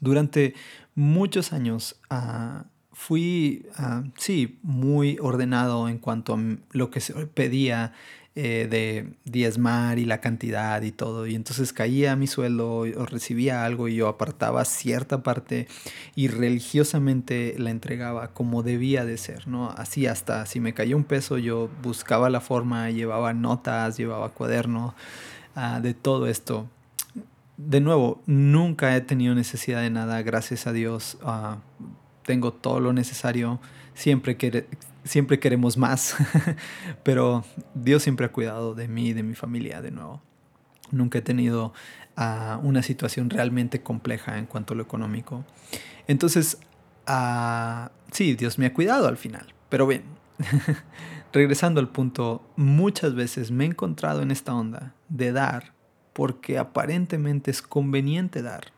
Durante 0.00 0.54
muchos 0.94 1.52
años, 1.52 2.00
uh, 2.10 2.64
fui, 2.92 3.66
uh, 3.78 4.10
sí, 4.16 4.58
muy 4.62 5.18
ordenado 5.20 5.88
en 5.88 5.98
cuanto 5.98 6.34
a 6.34 6.40
lo 6.72 6.90
que 6.90 7.00
se 7.00 7.14
pedía 7.26 7.92
eh, 8.36 8.66
de 8.68 9.14
diezmar 9.24 10.00
y 10.00 10.06
la 10.06 10.20
cantidad 10.20 10.82
y 10.82 10.90
todo. 10.90 11.28
Y 11.28 11.36
entonces 11.36 11.72
caía 11.72 12.16
mi 12.16 12.26
sueldo 12.26 12.78
o 12.78 13.06
recibía 13.06 13.64
algo 13.64 13.86
y 13.86 13.94
yo 13.94 14.08
apartaba 14.08 14.64
cierta 14.64 15.22
parte 15.22 15.68
y 16.16 16.26
religiosamente 16.26 17.54
la 17.58 17.70
entregaba 17.70 18.32
como 18.32 18.64
debía 18.64 19.04
de 19.04 19.18
ser, 19.18 19.46
¿no? 19.46 19.70
Así 19.70 20.08
hasta 20.08 20.46
si 20.46 20.58
me 20.58 20.74
caía 20.74 20.96
un 20.96 21.04
peso 21.04 21.38
yo 21.38 21.70
buscaba 21.82 22.28
la 22.28 22.40
forma, 22.40 22.90
llevaba 22.90 23.32
notas, 23.34 23.96
llevaba 23.96 24.30
cuaderno 24.30 24.96
uh, 25.54 25.80
de 25.80 25.94
todo 25.94 26.26
esto. 26.26 26.68
De 27.56 27.80
nuevo, 27.80 28.20
nunca 28.26 28.96
he 28.96 29.00
tenido 29.00 29.36
necesidad 29.36 29.80
de 29.80 29.90
nada, 29.90 30.22
gracias 30.22 30.66
a 30.66 30.72
Dios. 30.72 31.18
Uh, 31.22 31.58
tengo 32.24 32.52
todo 32.52 32.80
lo 32.80 32.92
necesario, 32.92 33.60
siempre, 33.94 34.36
que, 34.36 34.66
siempre 35.04 35.38
queremos 35.38 35.76
más, 35.76 36.16
pero 37.02 37.44
Dios 37.74 38.02
siempre 38.02 38.26
ha 38.26 38.32
cuidado 38.32 38.74
de 38.74 38.88
mí 38.88 39.08
y 39.08 39.12
de 39.12 39.22
mi 39.22 39.34
familia 39.34 39.80
de 39.82 39.90
nuevo. 39.90 40.22
Nunca 40.90 41.18
he 41.18 41.22
tenido 41.22 41.72
uh, 42.16 42.58
una 42.62 42.82
situación 42.82 43.30
realmente 43.30 43.82
compleja 43.82 44.38
en 44.38 44.46
cuanto 44.46 44.74
a 44.74 44.76
lo 44.76 44.82
económico. 44.82 45.44
Entonces, 46.06 46.58
uh, 47.08 47.88
sí, 48.10 48.34
Dios 48.34 48.58
me 48.58 48.66
ha 48.66 48.74
cuidado 48.74 49.08
al 49.08 49.16
final, 49.16 49.54
pero 49.68 49.86
bien, 49.86 50.04
regresando 51.32 51.80
al 51.80 51.88
punto, 51.88 52.48
muchas 52.56 53.14
veces 53.14 53.50
me 53.50 53.64
he 53.64 53.68
encontrado 53.68 54.22
en 54.22 54.30
esta 54.30 54.54
onda 54.54 54.94
de 55.08 55.32
dar 55.32 55.72
porque 56.12 56.58
aparentemente 56.58 57.50
es 57.50 57.60
conveniente 57.60 58.42
dar 58.42 58.72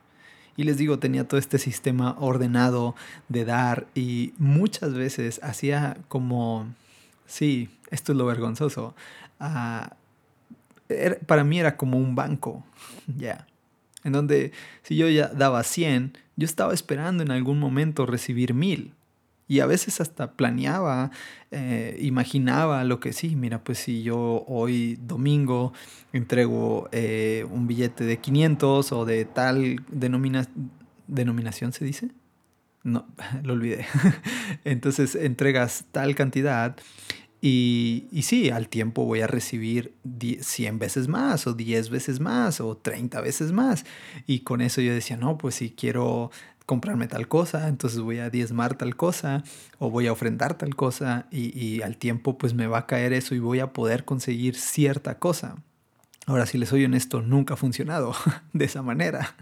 y 0.57 0.65
les 0.65 0.79
digo, 0.79 0.99
tenía 0.99 1.29
todo 1.29 1.39
este 1.39 1.59
sistema 1.59 2.17
ordenado 2.19 2.95
de 3.29 3.45
dar 3.45 3.87
y 3.95 4.33
muchas 4.39 4.95
veces 4.95 5.41
hacía 5.43 5.99
como, 6.09 6.67
sí, 7.27 7.69
esto 7.91 8.13
es 8.13 8.19
lo 8.19 8.27
vergonzoso. 8.27 8.95
Uh, 9.41 9.87
para 11.27 11.45
mí 11.45 11.59
era 11.59 11.77
como 11.77 11.99
un 11.99 12.15
banco, 12.15 12.65
ya. 13.17 13.47
En 14.05 14.13
donde 14.13 14.53
si 14.83 14.97
yo 14.97 15.09
ya 15.09 15.29
daba 15.29 15.63
100, 15.63 16.17
yo 16.37 16.45
estaba 16.45 16.73
esperando 16.73 17.23
en 17.23 17.31
algún 17.31 17.59
momento 17.59 18.07
recibir 18.07 18.55
1000. 18.55 18.96
Y 19.49 19.61
a 19.61 19.67
veces 19.67 20.01
hasta 20.01 20.33
planeaba, 20.33 21.13
eh, 21.53 21.97
imaginaba 22.01 22.83
lo 22.85 22.99
que 22.99 23.13
sí, 23.13 23.37
mira, 23.37 23.63
pues 23.63 23.79
si 23.79 24.03
yo 24.03 24.45
hoy 24.49 24.99
domingo 25.01 25.73
entrego 26.13 26.89
eh, 26.91 27.47
un 27.51 27.67
billete 27.67 28.05
de 28.05 28.19
500 28.19 28.93
o 28.93 29.05
de 29.05 29.25
tal 29.25 29.77
denominación, 31.07 31.73
¿se 31.73 31.85
dice? 31.85 32.11
No, 32.83 33.07
lo 33.45 33.53
olvidé. 33.53 33.87
Entonces 34.65 35.15
entregas 35.15 35.85
tal 35.93 36.15
cantidad 36.17 36.77
y, 37.41 38.07
y, 38.11 38.23
sí, 38.23 38.51
al 38.51 38.69
tiempo 38.69 39.05
voy 39.05 39.21
a 39.21 39.27
recibir 39.27 39.95
100 40.41 40.79
veces 40.79 41.07
más 41.07 41.47
o 41.47 41.53
10 41.53 41.91
veces 41.91 42.19
más 42.19 42.61
o 42.61 42.77
30 42.77 43.21
veces 43.21 43.53
más. 43.53 43.85
Y 44.27 44.41
con 44.41 44.63
eso 44.63 44.81
yo 44.81 44.93
decía, 44.93 45.17
no, 45.17 45.37
pues 45.37 45.57
si 45.57 45.71
quiero 45.71 46.31
comprarme 46.67 47.07
tal 47.07 47.29
cosa, 47.29 47.69
entonces 47.69 48.01
voy 48.01 48.19
a 48.19 48.29
diezmar 48.29 48.77
tal 48.77 48.97
cosa 48.97 49.45
o 49.79 49.89
voy 49.89 50.09
a 50.09 50.13
ofrendar 50.13 50.59
tal 50.59 50.75
cosa 50.75 51.27
y, 51.31 51.81
al 51.83 51.97
tiempo 51.97 52.37
pues 52.37 52.55
me 52.55 52.67
va 52.67 52.79
a 52.79 52.87
caer 52.87 53.13
eso 53.13 53.35
y 53.35 53.39
voy 53.39 53.61
a 53.61 53.73
poder 53.73 54.05
conseguir 54.05 54.57
cierta 54.57 55.19
cosa. 55.19 55.57
Ahora, 56.27 56.45
si 56.45 56.59
les 56.59 56.69
soy 56.69 56.85
honesto, 56.85 57.23
nunca 57.23 57.55
ha 57.55 57.57
funcionado 57.57 58.13
de 58.53 58.65
esa 58.65 58.83
manera. 58.83 59.37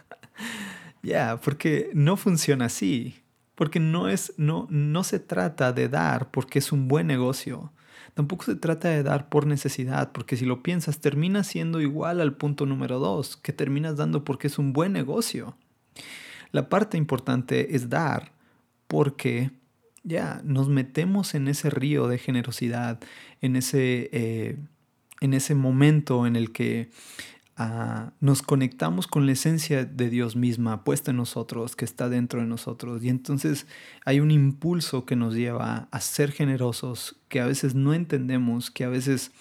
ya, 1.03 1.41
porque 1.43 1.91
no 1.95 2.19
funciona 2.19 2.67
así. 2.67 3.23
Porque 3.55 3.81
no, 3.81 4.09
es, 4.09 4.35
no, 4.37 4.67
no 4.69 5.05
se 5.05 5.19
trata 5.19 5.73
de 5.73 5.89
dar 5.89 6.31
porque 6.31 6.59
es 6.59 6.73
un 6.73 6.89
buen 6.89 7.07
negocio. 7.07 7.73
Tampoco 8.13 8.45
se 8.45 8.57
trata 8.57 8.89
de 8.89 9.03
dar 9.03 9.29
por 9.29 9.47
necesidad, 9.47 10.13
porque 10.13 10.37
si 10.37 10.45
lo 10.45 10.63
piensas, 10.63 11.01
termina 11.01 11.43
siendo 11.43 11.81
igual 11.81 12.21
al 12.21 12.37
punto 12.37 12.67
número 12.67 12.99
dos, 12.99 13.37
que 13.37 13.53
terminas 13.53 13.97
dando 13.97 14.25
porque 14.25 14.49
es 14.49 14.59
un 14.59 14.73
buen 14.73 14.93
negocio. 14.93 15.57
La 16.55 16.69
parte 16.69 16.97
importante 16.97 17.75
es 17.75 17.91
dar 17.91 18.31
porque 18.87 19.51
ya 20.05 20.41
nos 20.45 20.69
metemos 20.69 21.35
en 21.35 21.49
ese 21.49 21.69
río 21.69 22.07
de 22.07 22.17
generosidad, 22.17 23.01
en 23.41 23.57
ese, 23.57 24.09
eh, 24.13 24.57
en 25.21 25.35
ese 25.35 25.57
momento 25.57 26.29
en 26.29 26.37
el 26.37 26.53
que 26.53 26.91
ah, 27.57 28.13
nos 28.21 28.43
conectamos 28.43 29.09
con 29.09 29.27
la 29.27 29.33
esencia 29.33 29.85
de 29.85 30.09
Dios 30.09 30.37
misma 30.37 30.85
puesta 30.85 31.11
en 31.11 31.17
nosotros, 31.17 31.75
que 31.75 31.85
está 31.85 32.09
dentro 32.09 32.41
de 32.41 32.47
nosotros. 32.47 33.03
Y 33.03 33.09
entonces 33.09 33.67
hay 34.05 34.21
un 34.21 34.31
impulso 34.31 35.07
que 35.07 35.17
nos 35.17 35.35
lleva 35.35 35.89
a 35.91 36.01
ser 36.01 36.31
generosos, 36.31 37.17
que 37.29 37.41
a 37.41 37.47
veces 37.47 37.75
no 37.75 37.95
entendemos, 37.95 38.71
que 38.71 38.85
a 38.85 38.89
veces 38.89 39.33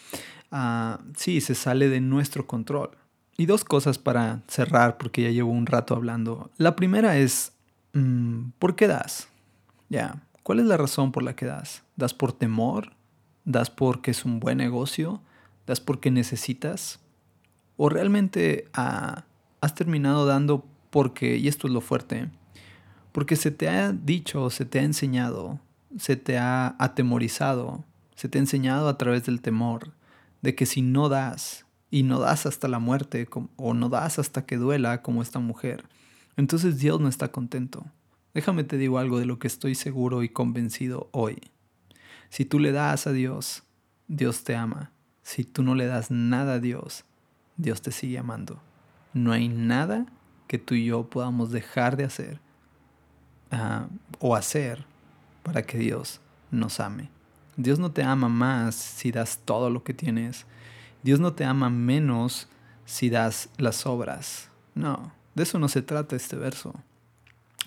uh, 0.51 0.97
sí 1.15 1.41
se 1.41 1.53
sale 1.53 1.89
de 1.89 2.01
nuestro 2.01 2.47
control. 2.47 2.97
Y 3.37 3.45
dos 3.45 3.63
cosas 3.63 3.97
para 3.97 4.41
cerrar, 4.47 4.97
porque 4.97 5.23
ya 5.23 5.29
llevo 5.29 5.51
un 5.51 5.65
rato 5.65 5.95
hablando. 5.95 6.51
La 6.57 6.75
primera 6.75 7.17
es, 7.17 7.53
mm, 7.93 8.51
¿por 8.59 8.75
qué 8.75 8.87
das? 8.87 9.27
Ya, 9.89 10.21
¿cuál 10.43 10.59
es 10.59 10.65
la 10.65 10.77
razón 10.77 11.11
por 11.11 11.23
la 11.23 11.35
que 11.35 11.45
das? 11.45 11.83
¿Das 11.95 12.13
por 12.13 12.33
temor? 12.33 12.93
¿Das 13.45 13.69
porque 13.69 14.11
es 14.11 14.25
un 14.25 14.39
buen 14.39 14.57
negocio? 14.57 15.21
¿Das 15.65 15.79
porque 15.79 16.11
necesitas? 16.11 16.99
¿O 17.75 17.89
realmente 17.89 18.65
ah, 18.73 19.23
has 19.61 19.75
terminado 19.75 20.25
dando 20.25 20.65
porque, 20.89 21.37
y 21.37 21.47
esto 21.47 21.67
es 21.67 21.73
lo 21.73 21.81
fuerte, 21.81 22.29
porque 23.11 23.35
se 23.35 23.49
te 23.49 23.69
ha 23.69 23.91
dicho, 23.93 24.49
se 24.49 24.65
te 24.65 24.79
ha 24.79 24.83
enseñado, 24.83 25.59
se 25.97 26.15
te 26.15 26.37
ha 26.37 26.75
atemorizado, 26.77 27.83
se 28.15 28.29
te 28.29 28.37
ha 28.37 28.41
enseñado 28.41 28.87
a 28.89 28.97
través 28.97 29.25
del 29.25 29.41
temor 29.41 29.93
de 30.41 30.53
que 30.53 30.65
si 30.65 30.81
no 30.81 31.09
das, 31.09 31.65
y 31.93 32.01
no 32.01 32.17
das 32.17 32.47
hasta 32.47 32.67
la 32.67 32.79
muerte 32.79 33.29
o 33.55 33.75
no 33.75 33.87
das 33.87 34.17
hasta 34.17 34.47
que 34.47 34.57
duela 34.57 35.03
como 35.03 35.21
esta 35.21 35.37
mujer, 35.37 35.83
entonces 36.35 36.79
Dios 36.79 36.99
no 36.99 37.07
está 37.07 37.27
contento. 37.27 37.85
Déjame 38.33 38.63
te 38.63 38.79
digo 38.79 38.97
algo 38.97 39.19
de 39.19 39.27
lo 39.27 39.37
que 39.37 39.45
estoy 39.45 39.75
seguro 39.75 40.23
y 40.23 40.29
convencido 40.29 41.07
hoy. 41.11 41.39
Si 42.31 42.45
tú 42.45 42.57
le 42.57 42.71
das 42.71 43.05
a 43.05 43.11
Dios, 43.11 43.61
Dios 44.07 44.43
te 44.43 44.55
ama. 44.55 44.89
Si 45.21 45.43
tú 45.43 45.61
no 45.61 45.75
le 45.75 45.85
das 45.85 46.09
nada 46.09 46.53
a 46.55 46.59
Dios, 46.59 47.05
Dios 47.57 47.83
te 47.83 47.91
sigue 47.91 48.17
amando. 48.17 48.59
No 49.13 49.31
hay 49.31 49.47
nada 49.47 50.07
que 50.47 50.57
tú 50.57 50.73
y 50.73 50.85
yo 50.85 51.03
podamos 51.03 51.51
dejar 51.51 51.95
de 51.95 52.05
hacer 52.05 52.39
uh, 53.51 53.85
o 54.17 54.35
hacer 54.35 54.83
para 55.43 55.61
que 55.61 55.77
Dios 55.77 56.21
nos 56.49 56.79
ame. 56.79 57.11
Dios 57.55 57.77
no 57.77 57.91
te 57.91 58.01
ama 58.01 58.29
más 58.29 58.73
si 58.73 59.11
das 59.11 59.41
todo 59.45 59.69
lo 59.69 59.83
que 59.83 59.93
tienes. 59.93 60.47
Dios 61.03 61.19
no 61.19 61.33
te 61.33 61.43
ama 61.43 61.69
menos 61.69 62.47
si 62.85 63.09
das 63.09 63.49
las 63.57 63.85
obras. 63.85 64.49
No, 64.73 65.11
de 65.35 65.43
eso 65.43 65.59
no 65.59 65.67
se 65.67 65.81
trata 65.81 66.15
este 66.15 66.37
verso. 66.37 66.73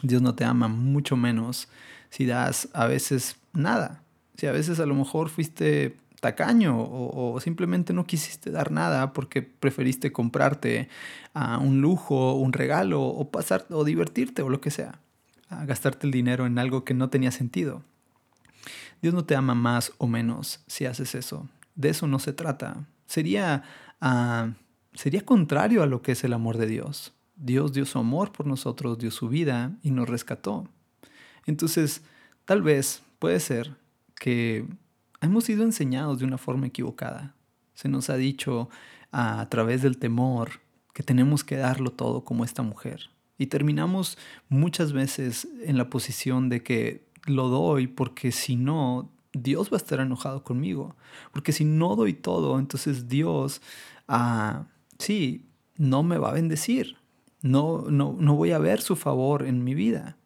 Dios 0.03 0.23
no 0.23 0.35
te 0.35 0.45
ama 0.45 0.69
mucho 0.69 1.17
menos 1.17 1.69
si 2.11 2.27
das 2.27 2.69
a 2.73 2.87
veces 2.87 3.37
nada. 3.53 4.03
Si 4.37 4.47
a 4.47 4.53
veces 4.53 4.81
a 4.81 4.87
lo 4.87 4.95
mejor 4.95 5.29
fuiste 5.29 5.97
tacaño 6.21 6.77
o, 6.79 7.39
simplemente 7.41 7.93
no 7.93 8.07
quisiste 8.07 8.51
dar 8.51 8.71
nada 8.71 9.13
porque 9.13 9.43
preferiste 9.43 10.13
comprarte 10.13 10.89
a 11.35 11.59
un 11.59 11.83
lujo, 11.83 12.35
un 12.35 12.55
regalo 12.55 13.03
o 13.03 13.31
pasar 13.31 13.67
o 13.71 13.85
divertirte 13.85 14.43
o 14.43 14.49
lo 14.49 14.61
que 14.61 14.71
sea. 14.71 14.99
A 15.49 15.65
gastarte 15.67 16.07
el 16.07 16.13
dinero 16.13 16.47
en 16.47 16.59
algo 16.59 16.85
que 16.85 16.95
no 16.95 17.11
tenía 17.11 17.31
sentido. 17.31 17.83
Dios 19.03 19.13
no 19.13 19.25
te 19.25 19.37
ama 19.37 19.55
más 19.55 19.93
o 19.99 20.07
menos 20.07 20.65
si 20.67 20.87
haces 20.87 21.15
eso. 21.15 21.49
De 21.75 21.91
eso 21.91 22.07
no 22.07 22.19
se 22.19 22.33
trata 22.33 22.87
sería, 23.07 23.63
uh, 24.03 24.53
sería 24.95 25.25
contrario 25.25 25.83
a 25.83 25.87
lo 25.87 26.03
que 26.03 26.13
es 26.13 26.25
el 26.25 26.33
amor 26.33 26.59
de 26.59 26.67
Dios. 26.67 27.13
Dios 27.37 27.73
dio 27.73 27.85
su 27.85 27.99
amor 27.99 28.33
por 28.33 28.47
nosotros, 28.47 28.99
dio 28.99 29.11
su 29.11 29.29
vida 29.29 29.77
y 29.83 29.91
nos 29.91 30.09
rescató. 30.09 30.69
Entonces, 31.45 32.03
tal 32.45 32.63
vez 32.63 33.03
puede 33.19 33.41
ser 33.41 33.77
que 34.19 34.67
hemos 35.21 35.45
sido 35.45 35.63
enseñados 35.63 36.19
de 36.19 36.25
una 36.25 36.39
forma 36.39 36.67
equivocada. 36.67 37.35
Se 37.75 37.89
nos 37.89 38.11
ha 38.11 38.17
dicho 38.17 38.71
a, 39.13 39.49
través 39.51 39.83
del 39.83 39.99
temor 39.99 40.61
que 40.95 41.03
tenemos 41.03 41.45
que 41.45 41.57
darlo 41.57 41.91
todo 41.91 42.25
como 42.25 42.45
esta 42.45 42.63
mujer. 42.63 43.11
Y 43.39 43.47
terminamos 43.47 44.17
muchas 44.49 44.93
veces 44.93 45.47
en 45.63 45.77
la 45.77 45.91
posición 45.91 46.49
de 46.49 46.63
que 46.63 47.07
lo 47.27 47.49
doy 47.49 47.87
porque 47.87 48.33
si 48.33 48.57
no, 48.57 49.11
Dios 49.43 49.71
va 49.71 49.77
a 49.77 49.79
estar 49.79 50.01
enojado 50.01 50.43
conmigo. 50.43 50.97
Porque 51.33 51.53
si 51.53 51.65
no 51.65 51.97
doy 51.97 52.13
todo, 52.13 52.59
entonces 52.59 53.09
Dios, 53.09 53.63
ah, 54.09 54.67
sí, 54.99 55.47
no 55.77 56.03
me 56.03 56.19
va 56.19 56.31
a 56.31 56.35
bendecir. 56.35 56.97
No, 57.43 57.85
no, 57.89 58.17
no 58.19 58.35
voy 58.35 58.53
a 58.53 58.59
ver 58.59 58.81
su 58.81 58.97
favor 58.97 59.47
en 59.47 59.63
mi 59.63 59.75
vida. 59.75 60.17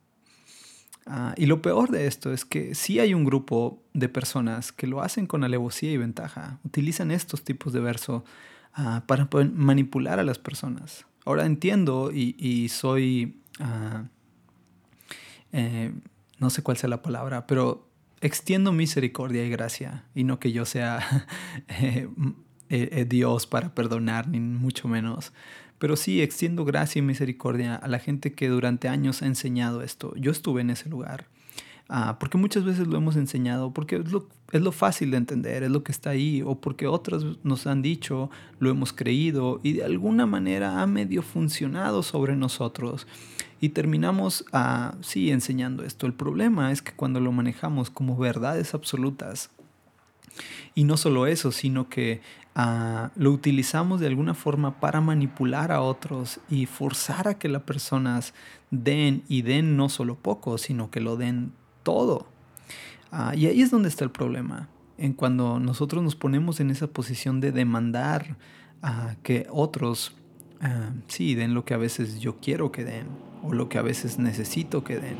Ah, 1.06 1.34
y 1.36 1.46
lo 1.46 1.60
peor 1.60 1.90
de 1.90 2.06
esto 2.06 2.32
es 2.32 2.44
que 2.44 2.74
sí 2.74 3.00
hay 3.00 3.14
un 3.14 3.24
grupo 3.24 3.82
de 3.94 4.08
personas 4.08 4.70
que 4.70 4.86
lo 4.86 5.02
hacen 5.02 5.26
con 5.26 5.42
alevosía 5.42 5.90
y 5.90 5.96
ventaja. 5.96 6.60
Utilizan 6.64 7.10
estos 7.10 7.42
tipos 7.42 7.72
de 7.72 7.80
verso 7.80 8.24
ah, 8.74 9.02
para 9.06 9.28
manipular 9.52 10.20
a 10.20 10.24
las 10.24 10.38
personas. 10.38 11.06
Ahora 11.24 11.46
entiendo 11.46 12.12
y, 12.12 12.68
soy, 12.68 13.42
ah, 13.58 14.04
eh, 15.52 15.92
no 16.38 16.48
sé 16.48 16.62
cuál 16.62 16.76
sea 16.76 16.88
la 16.88 17.02
palabra, 17.02 17.46
pero 17.46 17.89
extiendo 18.20 18.72
misericordia 18.72 19.44
y 19.44 19.50
gracia 19.50 20.04
y 20.14 20.24
no 20.24 20.38
que 20.38 20.52
yo 20.52 20.64
sea 20.64 21.26
eh, 21.68 22.09
eh, 22.68 23.06
Dios 23.09 23.46
para 23.46 23.74
perdonar, 23.74 24.28
ni 24.28 24.40
mucho 24.40 24.88
menos. 24.88 25.33
Pero 25.78 25.96
sí, 25.96 26.20
extiendo 26.20 26.64
gracia 26.64 26.98
y 26.98 27.02
misericordia 27.02 27.74
a 27.74 27.88
la 27.88 27.98
gente 27.98 28.35
que 28.35 28.48
durante 28.48 28.88
años 28.88 29.22
ha 29.22 29.26
enseñado 29.26 29.83
esto. 29.83 30.14
Yo 30.16 30.30
estuve 30.30 30.61
en 30.61 30.70
ese 30.70 30.90
lugar. 30.90 31.26
Ah, 31.88 32.18
porque 32.20 32.38
muchas 32.38 32.64
veces 32.64 32.87
lo 32.87 32.98
hemos 32.98 33.16
enseñado, 33.16 33.72
porque 33.72 33.96
es 33.96 34.12
lo, 34.12 34.28
es 34.52 34.61
lo, 34.61 34.70
fácil 34.70 35.11
de 35.11 35.16
entender, 35.16 35.64
es 35.64 35.70
lo 35.70 35.83
que 35.83 35.90
está 35.90 36.11
ahí, 36.11 36.40
o 36.40 36.61
porque 36.61 36.87
otros 36.87 37.38
nos 37.42 37.66
han 37.66 37.83
dicho, 37.83 38.30
lo 38.61 38.70
hemos 38.70 38.92
creído 38.92 39.59
y 39.64 39.72
de 39.72 39.83
alguna 39.83 40.24
manera 40.24 40.83
ha 40.83 40.87
medio 40.87 41.22
funcionado 41.22 42.04
sobre 42.04 42.37
nosotros. 42.37 43.09
Y 43.60 43.70
terminamos, 43.70 44.44
ah, 44.52 44.94
sí, 45.02 45.30
enseñando 45.30 45.84
esto. 45.84 46.06
El 46.06 46.14
problema 46.14 46.72
es 46.72 46.80
que 46.82 46.92
cuando 46.92 47.20
lo 47.20 47.30
manejamos 47.32 47.90
como 47.90 48.16
verdades 48.16 48.74
absolutas, 48.74 49.50
y 50.74 50.84
no 50.84 50.96
solo 50.96 51.26
eso, 51.26 51.52
sino 51.52 51.88
que 51.88 52.22
Ah, 52.54 53.12
lo 53.14 53.30
utilizamos 53.30 54.00
de 54.00 54.08
alguna 54.08 54.34
forma 54.34 54.80
para 54.80 55.00
manipular 55.00 55.70
a 55.70 55.82
otros 55.82 56.40
y 56.48 56.66
forzar 56.66 57.28
a 57.28 57.38
que 57.38 57.48
las 57.48 57.62
personas 57.62 58.34
den 58.72 59.22
y 59.28 59.42
den 59.42 59.76
no 59.76 59.88
solo 59.88 60.16
poco, 60.16 60.58
sino 60.58 60.90
que 60.90 61.00
lo 61.00 61.16
den 61.16 61.52
todo. 61.84 62.26
Ah, 63.12 63.34
y 63.36 63.46
ahí 63.46 63.62
es 63.62 63.70
donde 63.70 63.88
está 63.88 64.04
el 64.04 64.10
problema, 64.10 64.68
en 64.98 65.12
cuando 65.12 65.60
nosotros 65.60 66.02
nos 66.02 66.16
ponemos 66.16 66.58
en 66.60 66.70
esa 66.70 66.88
posición 66.88 67.40
de 67.40 67.52
demandar 67.52 68.36
a 68.82 69.14
que 69.22 69.46
otros 69.50 70.16
sí 71.06 71.34
den 71.34 71.54
lo 71.54 71.64
que 71.64 71.72
a 71.72 71.78
veces 71.78 72.20
yo 72.20 72.36
quiero 72.40 72.70
que 72.70 72.84
den 72.84 73.06
o 73.42 73.53
lo 73.53 73.68
que 73.68 73.79
a 73.79 73.83
veces 73.83 74.18
necesito 74.18 74.85
que 74.85 74.98
den. 74.98 75.16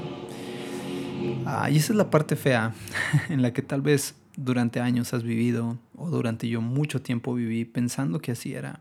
y 1.71 1.77
esa 1.77 1.93
es 1.93 1.97
la 1.97 2.11
parte 2.11 2.37
fea 2.37 2.75
en 3.29 3.43
la 3.43 3.53
que 3.53 3.63
tal 3.63 3.83
vez 3.83 4.15
durante 4.37 4.81
años 4.81 5.13
has 5.13 5.23
vivido 5.23 5.79
o 5.97 6.11
durante 6.11 6.49
yo 6.49 6.61
mucho 6.61 7.03
tiempo 7.03 7.35
viví 7.35 7.65
pensando 7.65 8.21
que 8.21 8.33
así 8.33 8.55
era. 8.55 8.81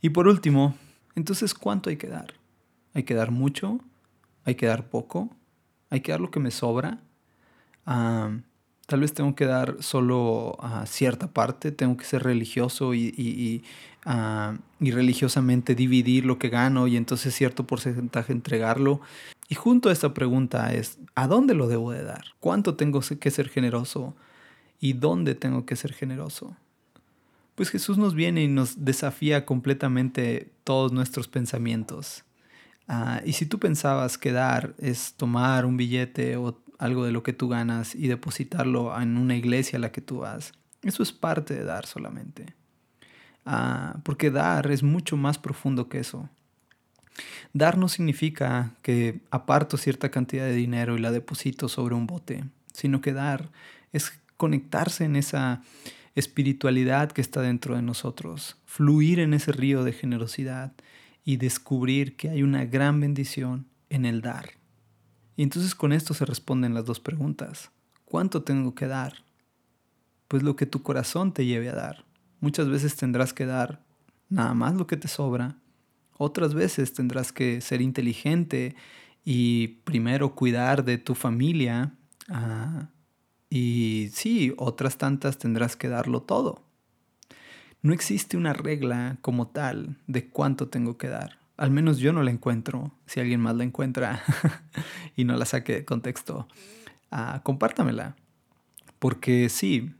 Y 0.00 0.10
por 0.10 0.28
último, 0.28 0.74
entonces, 1.14 1.54
¿cuánto 1.54 1.90
hay 1.90 1.96
que 1.96 2.08
dar? 2.08 2.34
¿Hay 2.92 3.04
que 3.04 3.14
dar 3.14 3.30
mucho? 3.30 3.80
¿Hay 4.44 4.54
que 4.56 4.66
dar 4.66 4.88
poco? 4.88 5.30
¿Hay 5.90 6.00
que 6.00 6.12
dar 6.12 6.20
lo 6.20 6.30
que 6.30 6.40
me 6.40 6.50
sobra? 6.50 7.00
Ah, 7.86 8.30
tal 8.86 9.00
vez 9.00 9.12
tengo 9.14 9.34
que 9.34 9.46
dar 9.46 9.76
solo 9.80 10.56
a 10.60 10.86
cierta 10.86 11.28
parte, 11.28 11.72
tengo 11.72 11.96
que 11.96 12.04
ser 12.04 12.22
religioso 12.22 12.94
y, 12.94 13.14
y, 13.16 13.62
ah, 14.04 14.56
y, 14.80 14.90
religiosamente 14.90 15.74
dividir 15.74 16.24
lo 16.24 16.38
que 16.38 16.48
gano 16.48 16.86
y 16.86 16.96
entonces 16.96 17.34
cierto 17.34 17.66
porcentaje 17.66 18.32
entregarlo. 18.32 19.00
Y 19.48 19.54
junto 19.54 19.88
a 19.88 19.92
esta 19.92 20.14
pregunta 20.14 20.72
es, 20.74 20.98
¿a 21.14 21.26
dónde 21.26 21.54
lo 21.54 21.68
debo 21.68 21.92
de 21.92 22.02
dar? 22.02 22.24
¿Cuánto 22.40 22.76
tengo 22.76 23.00
que 23.00 23.30
ser 23.30 23.48
generoso? 23.48 24.14
¿Y 24.80 24.94
dónde 24.94 25.34
tengo 25.34 25.64
que 25.64 25.76
ser 25.76 25.92
generoso? 25.92 26.56
Pues 27.54 27.70
Jesús 27.70 27.98
nos 27.98 28.14
viene 28.14 28.42
y 28.42 28.48
nos 28.48 28.84
desafía 28.84 29.46
completamente 29.46 30.50
todos 30.64 30.92
nuestros 30.92 31.28
pensamientos. 31.28 32.24
Ah, 32.88 33.22
y 33.24 33.32
si 33.32 33.46
tú 33.46 33.58
pensabas 33.58 34.18
que 34.18 34.32
dar 34.32 34.74
es 34.78 35.14
tomar 35.14 35.64
un 35.64 35.76
billete 35.76 36.36
o 36.36 36.58
algo 36.84 37.06
de 37.06 37.12
lo 37.12 37.22
que 37.22 37.32
tú 37.32 37.48
ganas 37.48 37.94
y 37.94 38.08
depositarlo 38.08 39.00
en 39.00 39.16
una 39.16 39.34
iglesia 39.36 39.78
a 39.78 39.80
la 39.80 39.90
que 39.90 40.02
tú 40.02 40.18
vas, 40.18 40.52
eso 40.82 41.02
es 41.02 41.12
parte 41.12 41.54
de 41.54 41.64
dar 41.64 41.86
solamente. 41.86 42.54
Ah, 43.46 43.96
porque 44.04 44.30
dar 44.30 44.70
es 44.70 44.82
mucho 44.82 45.16
más 45.16 45.38
profundo 45.38 45.88
que 45.88 45.98
eso. 45.98 46.28
Dar 47.54 47.78
no 47.78 47.88
significa 47.88 48.74
que 48.82 49.20
aparto 49.30 49.78
cierta 49.78 50.10
cantidad 50.10 50.44
de 50.44 50.54
dinero 50.54 50.96
y 50.96 51.00
la 51.00 51.10
deposito 51.10 51.68
sobre 51.68 51.94
un 51.94 52.06
bote, 52.06 52.44
sino 52.74 53.00
que 53.00 53.14
dar 53.14 53.50
es 53.92 54.12
conectarse 54.36 55.04
en 55.04 55.16
esa 55.16 55.62
espiritualidad 56.14 57.12
que 57.12 57.22
está 57.22 57.40
dentro 57.40 57.76
de 57.76 57.82
nosotros, 57.82 58.58
fluir 58.66 59.20
en 59.20 59.32
ese 59.32 59.52
río 59.52 59.84
de 59.84 59.92
generosidad 59.92 60.72
y 61.24 61.38
descubrir 61.38 62.16
que 62.16 62.28
hay 62.28 62.42
una 62.42 62.66
gran 62.66 63.00
bendición 63.00 63.66
en 63.88 64.04
el 64.04 64.20
dar. 64.20 64.63
Y 65.36 65.42
entonces 65.42 65.74
con 65.74 65.92
esto 65.92 66.14
se 66.14 66.24
responden 66.24 66.74
las 66.74 66.84
dos 66.84 67.00
preguntas. 67.00 67.70
¿Cuánto 68.04 68.42
tengo 68.42 68.74
que 68.74 68.86
dar? 68.86 69.24
Pues 70.28 70.42
lo 70.42 70.56
que 70.56 70.66
tu 70.66 70.82
corazón 70.82 71.32
te 71.32 71.46
lleve 71.46 71.68
a 71.68 71.74
dar. 71.74 72.04
Muchas 72.40 72.68
veces 72.68 72.96
tendrás 72.96 73.32
que 73.32 73.46
dar 73.46 73.84
nada 74.28 74.54
más 74.54 74.74
lo 74.74 74.86
que 74.86 74.96
te 74.96 75.08
sobra. 75.08 75.56
Otras 76.16 76.54
veces 76.54 76.92
tendrás 76.92 77.32
que 77.32 77.60
ser 77.60 77.80
inteligente 77.82 78.76
y 79.24 79.68
primero 79.84 80.34
cuidar 80.34 80.84
de 80.84 80.98
tu 80.98 81.14
familia, 81.14 81.94
ah, 82.28 82.88
y 83.48 84.10
sí, 84.12 84.52
otras 84.56 84.98
tantas 84.98 85.38
tendrás 85.38 85.76
que 85.76 85.88
darlo 85.88 86.22
todo. 86.22 86.62
No 87.82 87.92
existe 87.92 88.36
una 88.36 88.52
regla 88.52 89.18
como 89.20 89.48
tal 89.48 89.98
de 90.06 90.28
cuánto 90.28 90.68
tengo 90.68 90.98
que 90.98 91.08
dar. 91.08 91.38
Al 91.56 91.70
menos 91.70 91.98
yo 91.98 92.12
no 92.12 92.22
la 92.22 92.30
encuentro. 92.30 92.92
Si 93.06 93.20
alguien 93.20 93.40
más 93.40 93.56
la 93.56 93.64
encuentra 93.64 94.22
y 95.16 95.24
no 95.24 95.36
la 95.36 95.44
saque 95.44 95.72
de 95.72 95.84
contexto, 95.84 96.48
ah, 97.10 97.40
compártamela. 97.44 98.16
Porque 98.98 99.48
sí, 99.48 99.94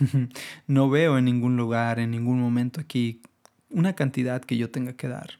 no 0.66 0.90
veo 0.90 1.18
en 1.18 1.26
ningún 1.26 1.56
lugar, 1.56 1.98
en 1.98 2.10
ningún 2.10 2.40
momento 2.40 2.80
aquí, 2.80 3.22
una 3.70 3.94
cantidad 3.94 4.42
que 4.42 4.56
yo 4.56 4.70
tenga 4.70 4.94
que 4.94 5.08
dar. 5.08 5.38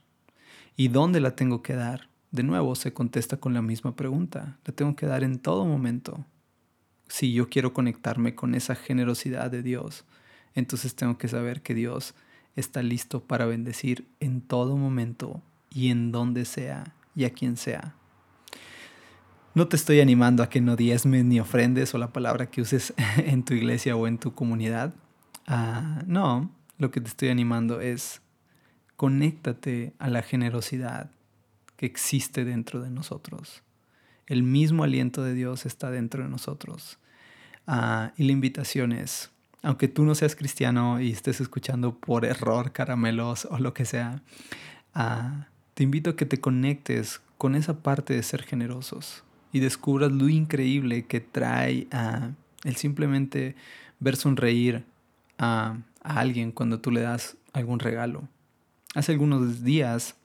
¿Y 0.77 0.89
dónde 0.89 1.21
la 1.21 1.35
tengo 1.35 1.63
que 1.63 1.75
dar? 1.75 2.09
De 2.31 2.43
nuevo 2.43 2.75
se 2.75 2.93
contesta 2.93 3.39
con 3.39 3.55
la 3.55 3.63
misma 3.63 3.97
pregunta. 3.97 4.59
La 4.65 4.75
tengo 4.75 4.95
que 4.95 5.07
dar 5.07 5.25
en 5.25 5.39
todo 5.39 5.65
momento, 5.65 6.27
si 7.09 7.33
yo 7.33 7.49
quiero 7.49 7.73
conectarme 7.73 8.35
con 8.35 8.55
esa 8.55 8.75
generosidad 8.75 9.51
de 9.51 9.63
Dios, 9.63 10.05
entonces 10.55 10.95
tengo 10.95 11.19
que 11.19 11.29
saber 11.29 11.63
que 11.63 11.75
Dios 11.75 12.15
está 12.57 12.83
listo 12.83 13.23
para 13.23 13.47
bendecir 13.47 14.09
en 14.21 14.41
todo 14.41 14.77
momento 14.77 15.43
y 15.77 15.91
en 15.91 16.11
donde 16.11 16.47
sea 16.47 16.95
y 17.15 17.25
a 17.25 17.31
quien 17.31 17.59
sea. 17.59 17.95
No 19.55 19.69
te 19.69 19.77
estoy 19.77 20.01
animando 20.01 20.43
a 20.43 20.49
que 20.49 20.63
no 20.63 20.75
diezmes 20.75 21.27
ni 21.27 21.39
ofrendes 21.39 21.95
o 21.95 21.99
la 21.99 22.15
palabra 22.15 22.47
que 22.47 22.63
uses 22.63 22.95
en 23.19 23.45
tu 23.45 23.53
iglesia 23.53 23.95
o 23.95 24.07
en 24.07 24.17
tu 24.17 24.35
comunidad. 24.35 24.95
Ah, 25.47 26.03
no, 26.07 26.51
lo 26.79 26.91
que 26.91 27.03
te 27.03 27.09
estoy 27.09 27.29
animando 27.29 27.83
es 27.83 28.23
conéctate 28.97 29.93
a 29.99 30.09
la 30.09 30.23
generosidad 30.23 31.11
que 31.77 31.85
existe 31.85 32.47
dentro 32.47 32.81
de 32.81 32.89
nosotros. 32.89 33.63
El 34.27 34.43
mismo 34.43 34.83
aliento 34.83 35.23
de 35.23 35.35
Dios 35.35 35.67
está 35.67 35.91
dentro 35.91 36.23
de 36.23 36.31
nosotros. 36.31 36.99
Ah, 37.67 38.13
y 38.17 38.25
la 38.25 38.33
invitación 38.33 38.93
es, 38.93 39.31
aunque 39.63 39.89
tú 39.89 40.05
no 40.05 40.15
seas 40.15 40.37
cristiano 40.37 41.03
y 41.03 41.11
estés 41.11 41.43
escuchando 41.43 41.99
por 41.99 42.25
error 42.25 42.73
caramelos 42.73 43.47
o 43.51 43.59
lo 43.59 43.75
que 43.75 43.85
sea, 43.85 44.23
ah, 44.95 45.49
te 45.77 45.83
invito 45.83 46.09
a 46.09 46.17
que 46.17 46.25
te 46.25 46.41
conectes 46.41 47.21
con 47.37 47.55
esa 47.55 47.83
parte 47.83 48.15
de 48.15 48.23
ser 48.23 48.43
generosos 48.43 49.25
y 49.53 49.61
descubras 49.61 50.11
lo 50.11 50.27
increíble 50.31 51.05
que 51.05 51.21
trae 51.21 51.87
a 51.93 52.31
el 52.65 52.77
simplemente 52.77 53.57
ver 54.01 54.17
sonreír 54.17 54.87
a, 55.37 55.77
a 56.03 56.19
alguien 56.19 56.51
cuando 56.51 56.81
tú 56.81 56.91
le 56.91 57.03
das 57.03 57.37
algún 57.53 57.79
regalo. 57.79 58.27
Hace 58.95 59.13
algunos 59.13 59.65
días 59.65 60.17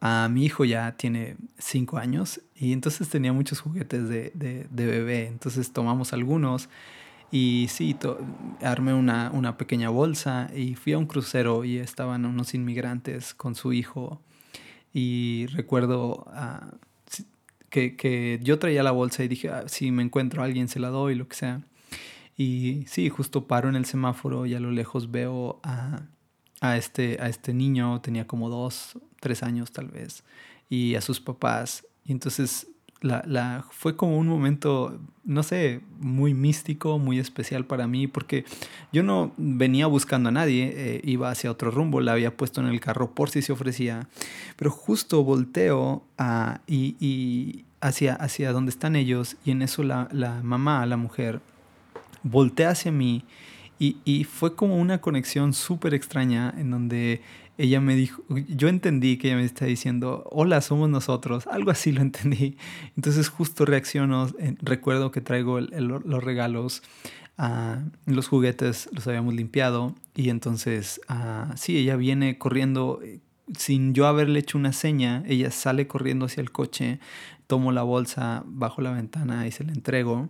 a 0.00 0.28
mi 0.28 0.44
hijo 0.44 0.64
ya 0.64 0.96
tiene 0.96 1.36
cinco 1.58 1.96
años 1.96 2.40
y 2.56 2.72
entonces 2.72 3.08
tenía 3.08 3.32
muchos 3.32 3.60
juguetes 3.60 4.08
de, 4.08 4.32
de, 4.34 4.86
bebé. 4.86 5.28
Entonces 5.28 5.72
tomamos 5.72 6.12
algunos 6.12 6.68
y 7.30 7.66
sí, 7.68 7.96
armé 8.62 8.94
una, 8.94 9.30
una, 9.32 9.56
pequeña 9.56 9.90
bolsa 9.90 10.48
y 10.54 10.74
fui 10.74 10.92
a 10.92 10.98
un 10.98 11.06
crucero 11.06 11.64
y 11.64 11.78
estaban 11.78 12.24
unos 12.24 12.54
inmigrantes 12.54 13.34
con 13.34 13.54
su 13.54 13.72
hijo. 13.72 14.20
Y 14.92 15.46
recuerdo 15.48 16.24
ah, 16.28 16.74
que, 17.68 17.96
que, 17.96 18.38
yo 18.42 18.58
traía 18.58 18.82
la 18.82 18.92
bolsa 18.92 19.24
y 19.24 19.28
dije, 19.28 19.50
ah, 19.50 19.64
si 19.66 19.90
me 19.90 20.02
encuentro 20.02 20.42
alguien 20.42 20.68
se 20.68 20.78
la 20.78 20.88
doy, 20.88 21.14
lo 21.16 21.28
que 21.28 21.36
sea. 21.36 21.62
Y 22.36 22.84
sí, 22.86 23.08
justo 23.08 23.46
paro 23.46 23.68
en 23.68 23.76
el 23.76 23.86
semáforo 23.86 24.46
y 24.46 24.54
a 24.54 24.60
lo 24.60 24.70
lejos 24.70 25.10
veo 25.10 25.60
a, 25.62 26.02
a, 26.60 26.76
este, 26.76 27.18
a 27.20 27.28
este 27.28 27.54
niño, 27.54 28.00
tenía 28.02 28.26
como 28.26 28.48
dos, 28.48 28.98
tres 29.20 29.42
años 29.42 29.72
tal 29.72 29.88
vez, 29.88 30.22
y 30.68 30.94
a 30.94 31.00
sus 31.00 31.20
papás. 31.20 31.86
Y 32.04 32.12
entonces 32.12 32.68
la, 33.02 33.22
la, 33.26 33.64
fue 33.70 33.96
como 33.96 34.16
un 34.16 34.26
momento, 34.26 34.98
no 35.24 35.42
sé, 35.42 35.80
muy 36.00 36.34
místico, 36.34 36.98
muy 36.98 37.18
especial 37.18 37.64
para 37.64 37.86
mí, 37.86 38.06
porque 38.06 38.44
yo 38.92 39.02
no 39.02 39.32
venía 39.36 39.86
buscando 39.86 40.30
a 40.30 40.32
nadie, 40.32 40.72
eh, 40.74 41.00
iba 41.04 41.30
hacia 41.30 41.50
otro 41.50 41.70
rumbo, 41.70 42.00
la 42.00 42.12
había 42.12 42.36
puesto 42.36 42.60
en 42.60 42.68
el 42.68 42.80
carro 42.80 43.10
por 43.10 43.30
si 43.30 43.42
se 43.42 43.52
ofrecía, 43.52 44.08
pero 44.56 44.70
justo 44.70 45.22
volteo 45.24 46.02
a, 46.16 46.60
y, 46.66 46.96
y 46.98 47.64
hacia, 47.80 48.14
hacia 48.14 48.52
donde 48.52 48.70
están 48.70 48.96
ellos, 48.96 49.36
y 49.44 49.50
en 49.50 49.62
eso 49.62 49.82
la, 49.82 50.08
la 50.12 50.42
mamá, 50.42 50.84
la 50.86 50.96
mujer, 50.96 51.40
voltea 52.22 52.70
hacia 52.70 52.92
mí, 52.92 53.24
y, 53.78 53.98
y 54.06 54.24
fue 54.24 54.54
como 54.54 54.78
una 54.78 55.02
conexión 55.02 55.52
súper 55.52 55.92
extraña 55.92 56.54
en 56.56 56.70
donde 56.70 57.20
ella 57.58 57.80
me 57.80 57.94
dijo, 57.94 58.22
yo 58.48 58.68
entendí 58.68 59.16
que 59.16 59.28
ella 59.28 59.36
me 59.36 59.44
está 59.44 59.64
diciendo, 59.64 60.24
hola, 60.30 60.60
somos 60.60 60.90
nosotros, 60.90 61.46
algo 61.46 61.70
así 61.70 61.92
lo 61.92 62.02
entendí. 62.02 62.56
Entonces 62.96 63.28
justo 63.28 63.64
reacciono, 63.64 64.28
eh, 64.38 64.54
recuerdo 64.60 65.10
que 65.10 65.20
traigo 65.20 65.60
los 65.60 66.24
regalos, 66.24 66.82
uh, 67.38 67.80
los 68.06 68.28
juguetes 68.28 68.88
los 68.92 69.06
habíamos 69.06 69.34
limpiado 69.34 69.94
y 70.14 70.30
entonces, 70.30 71.00
uh, 71.08 71.52
sí, 71.56 71.78
ella 71.78 71.96
viene 71.96 72.38
corriendo 72.38 73.00
eh, 73.02 73.20
sin 73.56 73.94
yo 73.94 74.06
haberle 74.06 74.40
hecho 74.40 74.58
una 74.58 74.72
seña, 74.72 75.22
ella 75.26 75.50
sale 75.50 75.86
corriendo 75.86 76.26
hacia 76.26 76.40
el 76.40 76.50
coche, 76.50 76.98
tomo 77.46 77.72
la 77.72 77.82
bolsa 77.82 78.42
bajo 78.46 78.82
la 78.82 78.90
ventana 78.92 79.46
y 79.46 79.52
se 79.52 79.64
la 79.64 79.72
entrego. 79.72 80.28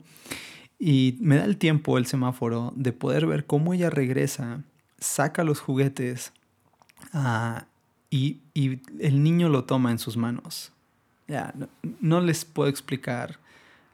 Y 0.79 1.17
me 1.21 1.37
da 1.37 1.45
el 1.45 1.57
tiempo, 1.57 1.97
el 1.97 2.07
semáforo, 2.07 2.73
de 2.77 2.93
poder 2.93 3.27
ver 3.27 3.47
cómo 3.47 3.73
ella 3.73 3.89
regresa, 3.89 4.63
saca 4.99 5.43
los 5.43 5.61
juguetes, 5.61 6.33
Ah, 7.13 7.67
y, 8.11 8.41
el 9.01 9.23
niño 9.23 9.49
lo 9.49 9.65
toma 9.65 9.91
en 9.91 9.99
sus 9.99 10.17
manos. 10.17 10.73
Ya, 11.29 11.55
no, 12.01 12.21
les 12.21 12.45
puedo 12.45 12.69
explicar 12.69 13.39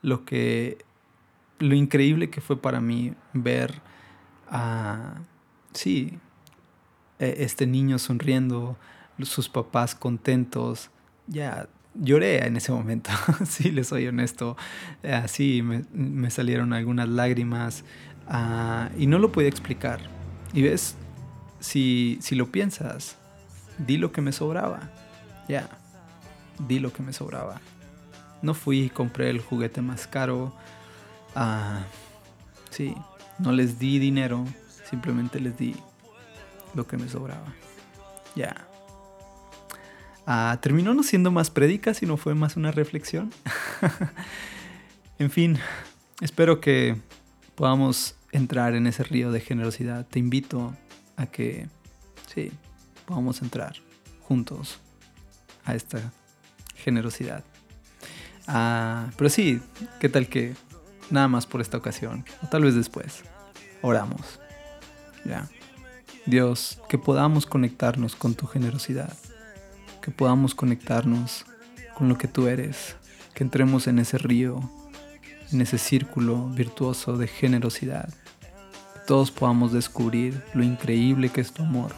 lo 0.02 0.24
que 0.24 0.84
lo 1.58 1.74
increíble 1.74 2.28
que 2.28 2.40
fue 2.40 2.60
para 2.60 2.80
mí 2.80 3.14
ver 3.32 3.80
a 4.48 5.14
sí 5.72 6.18
e, 7.18 7.36
este 7.38 7.66
niño 7.66 7.98
sonriendo, 7.98 8.76
sus 9.22 9.48
papás 9.48 9.94
contentos. 9.94 10.90
Ya 11.26 11.68
lloré 11.94 12.44
en 12.46 12.56
ese 12.56 12.72
momento, 12.72 13.10
sí, 13.46 13.70
les 13.70 13.88
soy 13.88 14.06
honesto. 14.06 14.56
Así 15.02 15.62
me, 15.62 16.30
salieron 16.30 16.72
algunas 16.72 17.08
lágrimas 17.08 17.84
ah, 18.28 18.90
y 18.98 19.06
no 19.06 19.18
lo 19.18 19.32
podía 19.32 19.48
explicar. 19.48 20.00
Y 20.52 20.62
ves, 20.62 20.96
si, 21.62 22.18
si 22.20 22.34
lo 22.34 22.50
piensas, 22.50 23.16
di 23.78 23.96
lo 23.96 24.12
que 24.12 24.20
me 24.20 24.32
sobraba. 24.32 24.90
Ya, 25.48 25.68
di 26.68 26.80
lo 26.80 26.92
que 26.92 27.02
me 27.02 27.12
sobraba. 27.12 27.60
No 28.42 28.54
fui 28.54 28.82
y 28.82 28.90
compré 28.90 29.30
el 29.30 29.40
juguete 29.40 29.80
más 29.80 30.06
caro. 30.06 30.52
Ah, 31.34 31.84
sí, 32.70 32.94
no 33.38 33.52
les 33.52 33.78
di 33.78 33.98
dinero, 33.98 34.44
simplemente 34.90 35.40
les 35.40 35.56
di 35.56 35.76
lo 36.74 36.86
que 36.86 36.96
me 36.96 37.08
sobraba. 37.08 37.54
Ya. 38.34 38.68
Ah, 40.26 40.58
terminó 40.60 40.94
no 40.94 41.02
siendo 41.02 41.30
más 41.30 41.50
prédica, 41.50 41.94
sino 41.94 42.16
fue 42.16 42.34
más 42.34 42.56
una 42.56 42.72
reflexión. 42.72 43.32
en 45.18 45.30
fin, 45.30 45.58
espero 46.20 46.60
que 46.60 46.96
podamos 47.54 48.16
entrar 48.32 48.74
en 48.74 48.86
ese 48.86 49.04
río 49.04 49.30
de 49.30 49.40
generosidad. 49.40 50.06
Te 50.06 50.18
invito 50.18 50.74
que, 51.26 51.68
sí, 52.32 52.52
podamos 53.06 53.42
entrar 53.42 53.74
juntos 54.22 54.80
a 55.64 55.74
esta 55.74 56.12
generosidad. 56.74 57.44
Ah, 58.46 59.10
pero 59.16 59.30
sí, 59.30 59.60
¿qué 60.00 60.08
tal 60.08 60.28
que 60.28 60.54
nada 61.10 61.28
más 61.28 61.46
por 61.46 61.60
esta 61.60 61.76
ocasión? 61.76 62.24
O 62.42 62.48
tal 62.48 62.64
vez 62.64 62.74
después. 62.74 63.22
Oramos. 63.82 64.40
Ya. 65.24 65.48
Dios, 66.26 66.80
que 66.88 66.98
podamos 66.98 67.46
conectarnos 67.46 68.16
con 68.16 68.34
tu 68.34 68.46
generosidad. 68.46 69.16
Que 70.00 70.10
podamos 70.10 70.54
conectarnos 70.54 71.44
con 71.94 72.08
lo 72.08 72.18
que 72.18 72.28
tú 72.28 72.48
eres. 72.48 72.96
Que 73.34 73.44
entremos 73.44 73.86
en 73.86 73.98
ese 73.98 74.18
río, 74.18 74.60
en 75.52 75.60
ese 75.60 75.78
círculo 75.78 76.48
virtuoso 76.48 77.16
de 77.16 77.28
generosidad 77.28 78.12
todos 79.06 79.30
podamos 79.30 79.72
descubrir 79.72 80.42
lo 80.54 80.62
increíble 80.62 81.28
que 81.28 81.40
es 81.40 81.52
tu 81.52 81.62
amor, 81.62 81.92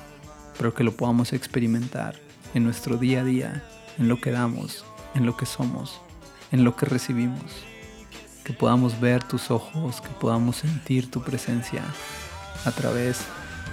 pero 0.58 0.74
que 0.74 0.84
lo 0.84 0.92
podamos 0.92 1.32
experimentar 1.32 2.14
en 2.54 2.64
nuestro 2.64 2.96
día 2.96 3.20
a 3.20 3.24
día, 3.24 3.64
en 3.98 4.08
lo 4.08 4.20
que 4.20 4.30
damos, 4.30 4.84
en 5.14 5.26
lo 5.26 5.36
que 5.36 5.46
somos, 5.46 6.00
en 6.52 6.64
lo 6.64 6.76
que 6.76 6.86
recibimos. 6.86 7.42
Que 8.44 8.52
podamos 8.52 9.00
ver 9.00 9.24
tus 9.24 9.50
ojos, 9.50 10.00
que 10.00 10.10
podamos 10.20 10.56
sentir 10.56 11.10
tu 11.10 11.22
presencia 11.22 11.82
a 12.64 12.70
través 12.70 13.20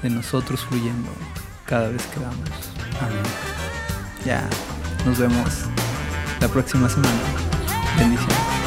de 0.01 0.09
nosotros 0.09 0.65
fluyendo 0.65 1.09
cada 1.65 1.89
vez 1.89 2.05
que 2.07 2.19
damos. 2.19 2.49
Amén. 3.01 3.23
Ya, 4.25 4.47
nos 5.05 5.17
vemos 5.17 5.65
la 6.39 6.47
próxima 6.47 6.87
semana. 6.89 7.19
Bendiciones. 7.97 8.60